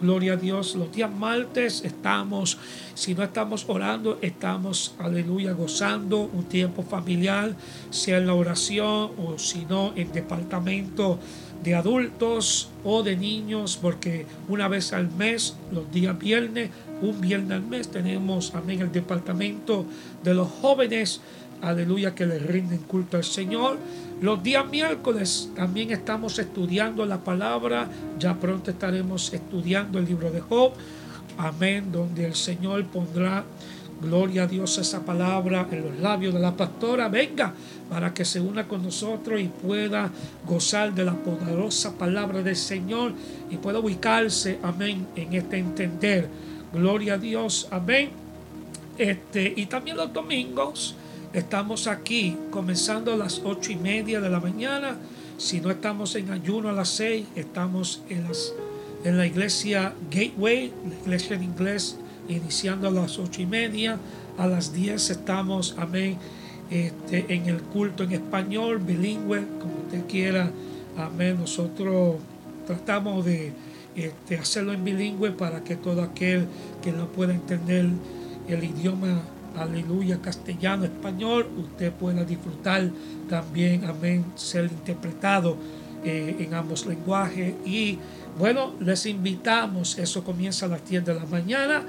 Gloria 0.01 0.35
a 0.35 0.37
Dios. 0.37 0.75
Los 0.75 0.93
días 0.93 1.11
martes 1.11 1.83
estamos, 1.83 2.59
si 2.95 3.15
no 3.15 3.23
estamos 3.23 3.65
orando, 3.69 4.19
estamos, 4.21 4.95
aleluya, 4.99 5.53
gozando 5.53 6.21
un 6.21 6.45
tiempo 6.45 6.83
familiar, 6.83 7.57
sea 7.91 8.19
en 8.19 8.27
la 8.27 8.35
oración 8.35 9.13
o 9.17 9.39
si 9.39 9.65
no 9.65 9.95
en 9.97 10.13
departamento 10.13 11.19
de 11.63 11.75
adultos 11.75 12.69
o 12.85 13.03
de 13.03 13.17
niños, 13.17 13.79
porque 13.81 14.27
una 14.49 14.69
vez 14.69 14.93
al 14.93 15.11
mes, 15.11 15.57
los 15.73 15.91
días 15.91 16.19
viernes, 16.19 16.71
un 17.01 17.19
viernes 17.21 17.53
al 17.53 17.63
mes, 17.63 17.89
tenemos, 17.89 18.55
amén, 18.55 18.83
el 18.83 18.93
departamento 18.93 19.87
de 20.23 20.35
los 20.35 20.49
jóvenes 20.49 21.23
aleluya, 21.63 22.15
que 22.15 22.27
le 22.27 22.39
rinden 22.39 22.79
culto 22.79 23.17
al 23.17 23.25
Señor. 23.25 23.79
Los 24.21 24.43
días 24.43 24.67
miércoles 24.67 25.51
también 25.55 25.91
estamos 25.91 26.39
estudiando 26.39 27.05
la 27.05 27.19
palabra, 27.19 27.87
ya 28.19 28.35
pronto 28.35 28.71
estaremos 28.71 29.31
estudiando 29.35 29.99
el 29.99 30.07
libro 30.07 30.31
de 30.31 30.41
Job, 30.41 30.73
amén, 31.37 31.93
donde 31.93 32.25
el 32.25 32.35
Señor 32.35 32.83
pondrá, 32.87 33.45
gloria 34.01 34.45
a 34.45 34.47
Dios, 34.47 34.79
esa 34.79 35.05
palabra 35.05 35.69
en 35.71 35.83
los 35.83 35.99
labios 35.99 36.33
de 36.33 36.41
la 36.41 36.57
pastora, 36.57 37.11
venga, 37.11 37.53
para 37.91 38.15
que 38.15 38.25
se 38.25 38.41
una 38.41 38.67
con 38.67 38.83
nosotros 38.83 39.39
y 39.39 39.49
pueda 39.49 40.11
gozar 40.47 40.95
de 40.95 41.05
la 41.05 41.15
poderosa 41.15 41.99
palabra 41.99 42.43
del 42.43 42.57
Señor 42.57 43.13
y 43.51 43.59
pueda 43.59 43.81
ubicarse, 43.81 44.59
amén, 44.63 45.07
en 45.15 45.35
este 45.35 45.59
entender. 45.59 46.27
Gloria 46.73 47.15
a 47.15 47.19
Dios, 47.19 47.69
amén. 47.71 48.09
Este, 48.97 49.53
y 49.55 49.67
también 49.67 49.99
los 49.99 50.11
domingos, 50.11 50.95
Estamos 51.37 51.87
aquí 51.87 52.35
comenzando 52.51 53.13
a 53.13 53.17
las 53.19 53.43
ocho 53.45 53.71
y 53.71 53.77
media 53.77 54.23
de 54.23 54.31
la 54.31 54.41
mañana. 54.41 54.97
Si 55.37 55.61
no 55.61 55.71
estamos 55.71 56.15
en 56.15 56.31
ayuno 56.31 56.71
a 56.71 56.73
las 56.73 56.89
seis, 56.89 57.27
estamos 57.37 58.01
en, 58.09 58.25
la 59.15 59.27
iglesia 59.27 59.93
Gateway, 60.11 60.73
la 60.89 60.95
iglesia 60.95 61.37
en 61.37 61.43
inglés, 61.43 61.99
iniciando 62.31 62.89
a 62.89 62.91
las 62.91 63.19
ocho 63.19 63.43
y 63.43 63.47
media. 63.47 63.99
A 64.39 64.47
las 64.47 64.73
diez 64.73 65.11
estamos, 65.11 65.75
amén, 65.77 66.17
este, 66.71 67.27
en 67.29 67.45
el 67.45 67.61
culto 67.61 68.05
en 68.05 68.13
español, 68.13 68.79
bilingüe, 68.79 69.45
como 69.61 69.75
usted 69.85 70.07
quiera. 70.07 70.51
Amén. 70.97 71.37
Nosotros 71.39 72.17
tratamos 72.67 73.27
de 73.27 73.53
este, 73.95 74.39
hacerlo 74.39 74.73
en 74.73 74.83
bilingüe 74.83 75.33
para 75.33 75.63
que 75.63 75.77
todo 75.77 76.01
aquel 76.01 76.47
que 76.83 76.93
no 76.93 77.09
pueda 77.09 77.35
entender 77.35 77.91
el 78.49 78.65
idioma 78.65 79.21
aleluya, 79.59 80.21
castellano, 80.21 80.85
español, 80.85 81.47
usted 81.59 81.93
pueda 81.93 82.25
disfrutar 82.25 82.91
también, 83.29 83.85
amén, 83.85 84.25
ser 84.35 84.65
interpretado 84.65 85.57
eh, 86.05 86.37
en 86.39 86.55
ambos 86.55 86.87
lenguajes. 86.87 87.55
Y 87.65 87.99
bueno, 88.39 88.75
les 88.81 89.07
invitamos, 89.07 89.99
eso 89.99 90.23
comienza 90.23 90.67
a 90.67 90.69
las 90.69 90.89
10 90.89 91.05
de 91.05 91.15
la 91.15 91.27
mañana. 91.27 91.83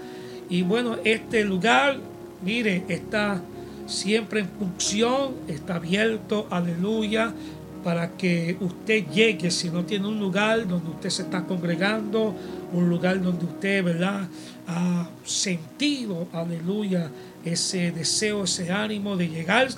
Y 0.50 0.62
bueno, 0.62 0.98
este 1.04 1.44
lugar, 1.44 1.98
mire, 2.44 2.84
está 2.88 3.42
siempre 3.86 4.42
en 4.42 4.50
función, 4.50 5.36
está 5.48 5.76
abierto, 5.76 6.48
aleluya, 6.50 7.34
para 7.84 8.18
que 8.18 8.58
usted 8.60 9.08
llegue, 9.08 9.50
si 9.52 9.70
no 9.70 9.86
tiene 9.86 10.08
un 10.08 10.20
lugar 10.20 10.68
donde 10.68 10.90
usted 10.90 11.10
se 11.10 11.22
está 11.24 11.44
congregando, 11.46 12.36
un 12.74 12.90
lugar 12.90 13.22
donde 13.22 13.46
usted, 13.46 13.84
¿verdad? 13.84 14.28
Ha 14.68 15.08
sentido, 15.24 16.28
aleluya, 16.34 17.10
ese 17.46 17.92
deseo, 17.92 18.44
ese 18.44 18.72
ánimo 18.72 19.16
de 19.16 19.30
llegar. 19.30 19.70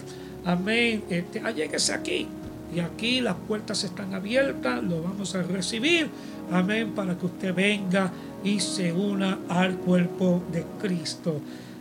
Amén. 0.46 1.04
Este, 1.10 1.40
alléguese 1.40 1.94
aquí. 1.94 2.28
Y 2.76 2.80
aquí 2.80 3.22
las 3.22 3.36
puertas 3.36 3.84
están 3.84 4.14
abiertas, 4.14 4.84
lo 4.84 5.02
vamos 5.02 5.36
a 5.36 5.44
recibir. 5.44 6.10
Amén. 6.52 6.92
Para 6.96 7.18
que 7.18 7.26
usted 7.26 7.54
venga 7.54 8.12
y 8.44 8.60
se 8.60 8.92
una 8.94 9.40
al 9.50 9.78
cuerpo 9.78 10.44
de 10.52 10.66
Cristo. 10.80 11.40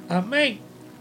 Amén. 0.08 0.58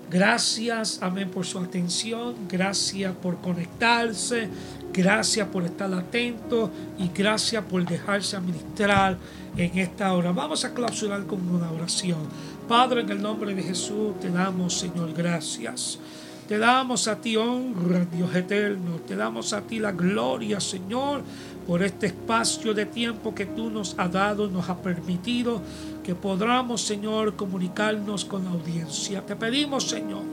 Gracias, 0.09 0.99
amén, 1.01 1.29
por 1.29 1.45
su 1.45 1.59
atención. 1.59 2.35
Gracias 2.49 3.13
por 3.15 3.37
conectarse. 3.41 4.47
Gracias 4.93 5.47
por 5.47 5.63
estar 5.63 5.93
atento. 5.93 6.71
Y 6.97 7.09
gracias 7.09 7.63
por 7.65 7.85
dejarse 7.85 8.35
administrar 8.35 9.17
en 9.55 9.77
esta 9.77 10.13
hora. 10.13 10.31
Vamos 10.31 10.65
a 10.65 10.73
clausurar 10.73 11.25
con 11.25 11.47
una 11.49 11.71
oración. 11.71 12.19
Padre, 12.67 13.01
en 13.01 13.09
el 13.09 13.21
nombre 13.21 13.55
de 13.55 13.63
Jesús 13.63 14.19
te 14.19 14.29
damos, 14.29 14.73
Señor, 14.77 15.13
gracias. 15.13 15.99
Te 16.47 16.57
damos 16.57 17.09
a 17.09 17.17
ti 17.17 17.35
honra, 17.35 18.05
Dios 18.05 18.33
eterno. 18.33 18.99
Te 19.05 19.17
damos 19.17 19.51
a 19.51 19.61
ti 19.61 19.79
la 19.79 19.91
gloria, 19.91 20.61
Señor, 20.61 21.21
por 21.65 21.83
este 21.83 22.07
espacio 22.07 22.73
de 22.73 22.85
tiempo 22.85 23.35
que 23.35 23.45
tú 23.45 23.69
nos 23.69 23.99
has 23.99 24.11
dado, 24.11 24.47
nos 24.47 24.69
has 24.69 24.77
permitido 24.77 25.61
que 26.03 26.15
podamos, 26.15 26.81
Señor, 26.81 27.35
comunicarnos 27.35 28.23
con 28.23 28.45
la 28.45 28.51
audiencia. 28.51 29.25
Te 29.25 29.35
pedimos, 29.35 29.89
Señor, 29.89 30.23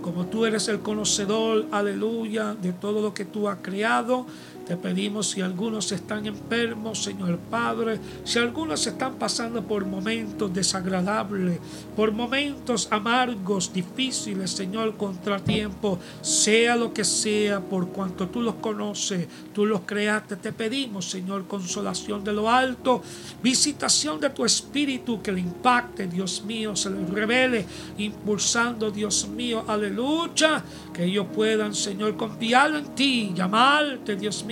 como 0.00 0.26
tú 0.26 0.46
eres 0.46 0.68
el 0.68 0.80
conocedor, 0.80 1.66
aleluya, 1.70 2.54
de 2.54 2.72
todo 2.72 3.00
lo 3.00 3.14
que 3.14 3.24
tú 3.24 3.48
has 3.48 3.58
creado, 3.62 4.26
te 4.70 4.76
pedimos 4.76 5.30
si 5.30 5.40
algunos 5.40 5.90
están 5.90 6.26
enfermos, 6.26 7.02
Señor 7.02 7.38
Padre, 7.50 7.98
si 8.22 8.38
algunos 8.38 8.86
están 8.86 9.16
pasando 9.16 9.64
por 9.64 9.84
momentos 9.84 10.54
desagradables, 10.54 11.58
por 11.96 12.12
momentos 12.12 12.86
amargos, 12.92 13.72
difíciles, 13.72 14.52
Señor, 14.52 14.96
contratiempo, 14.96 15.98
sea 16.20 16.76
lo 16.76 16.94
que 16.94 17.02
sea, 17.02 17.58
por 17.58 17.88
cuanto 17.88 18.28
tú 18.28 18.42
los 18.42 18.54
conoces, 18.54 19.26
tú 19.52 19.66
los 19.66 19.80
creaste, 19.80 20.36
te 20.36 20.52
pedimos, 20.52 21.10
Señor, 21.10 21.48
consolación 21.48 22.22
de 22.22 22.32
lo 22.32 22.48
alto, 22.48 23.02
visitación 23.42 24.20
de 24.20 24.30
tu 24.30 24.44
espíritu 24.44 25.20
que 25.20 25.32
le 25.32 25.40
impacte, 25.40 26.06
Dios 26.06 26.44
mío, 26.44 26.76
se 26.76 26.90
le 26.90 27.04
revele, 27.06 27.66
impulsando, 27.98 28.92
Dios 28.92 29.26
mío, 29.26 29.64
aleluya, 29.66 30.62
que 30.94 31.06
ellos 31.06 31.26
puedan, 31.34 31.74
Señor, 31.74 32.16
confiar 32.16 32.76
en 32.76 32.94
ti, 32.94 33.32
llamarte, 33.34 34.14
Dios 34.14 34.44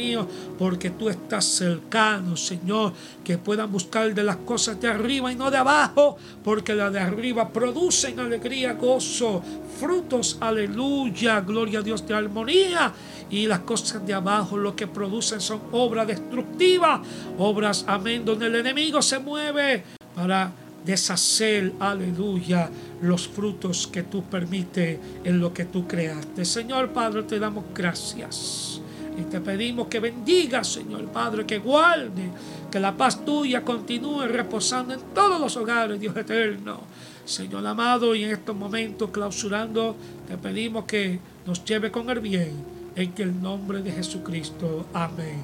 porque 0.58 0.90
tú 0.90 1.08
estás 1.08 1.44
cercano, 1.44 2.36
Señor, 2.36 2.92
que 3.24 3.38
puedan 3.38 3.70
buscar 3.70 4.14
de 4.14 4.22
las 4.22 4.36
cosas 4.36 4.80
de 4.80 4.88
arriba 4.88 5.32
y 5.32 5.36
no 5.36 5.50
de 5.50 5.58
abajo, 5.58 6.16
porque 6.44 6.74
las 6.74 6.92
de 6.92 7.00
arriba 7.00 7.48
producen 7.48 8.18
alegría, 8.20 8.74
gozo, 8.74 9.42
frutos, 9.78 10.38
aleluya, 10.40 11.40
gloria 11.40 11.80
a 11.80 11.82
Dios 11.82 12.06
de 12.06 12.14
armonía. 12.14 12.92
Y 13.30 13.46
las 13.46 13.60
cosas 13.60 14.06
de 14.06 14.14
abajo 14.14 14.56
lo 14.56 14.74
que 14.74 14.86
producen 14.86 15.40
son 15.40 15.60
obras 15.72 16.06
destructivas, 16.06 17.00
obras, 17.38 17.84
amén, 17.86 18.24
donde 18.24 18.46
el 18.46 18.56
enemigo 18.56 19.02
se 19.02 19.18
mueve 19.18 19.84
para 20.14 20.50
deshacer, 20.84 21.74
aleluya, 21.80 22.70
los 23.02 23.28
frutos 23.28 23.86
que 23.86 24.04
tú 24.04 24.24
permites 24.24 24.98
en 25.24 25.38
lo 25.38 25.52
que 25.52 25.66
tú 25.66 25.86
creaste. 25.86 26.44
Señor 26.44 26.92
Padre, 26.92 27.24
te 27.24 27.38
damos 27.38 27.64
gracias. 27.74 28.77
Y 29.18 29.22
te 29.22 29.40
pedimos 29.40 29.88
que 29.88 29.98
bendiga, 29.98 30.62
Señor 30.62 31.06
Padre, 31.06 31.44
que 31.44 31.58
guarde, 31.58 32.30
que 32.70 32.78
la 32.78 32.96
paz 32.96 33.24
tuya 33.24 33.64
continúe 33.64 34.26
reposando 34.26 34.94
en 34.94 35.00
todos 35.12 35.40
los 35.40 35.56
hogares, 35.56 35.98
Dios 35.98 36.16
eterno. 36.16 36.80
Señor 37.24 37.66
amado, 37.66 38.14
y 38.14 38.24
en 38.24 38.30
estos 38.30 38.54
momentos 38.54 39.10
clausurando, 39.10 39.96
te 40.26 40.38
pedimos 40.38 40.84
que 40.84 41.18
nos 41.46 41.64
lleve 41.64 41.90
con 41.90 42.08
el 42.10 42.20
bien, 42.20 42.52
en 42.94 43.12
el 43.16 43.42
nombre 43.42 43.82
de 43.82 43.90
Jesucristo. 43.92 44.86
Amén. 44.94 45.42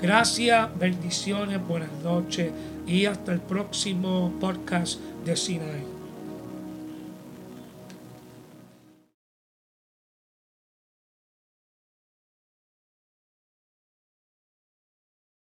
Gracias, 0.00 0.68
bendiciones, 0.78 1.60
buenas 1.66 1.92
noches 2.02 2.50
y 2.86 3.04
hasta 3.04 3.32
el 3.32 3.40
próximo 3.40 4.32
podcast 4.40 4.98
de 5.24 5.36
Sinai. 5.36 5.89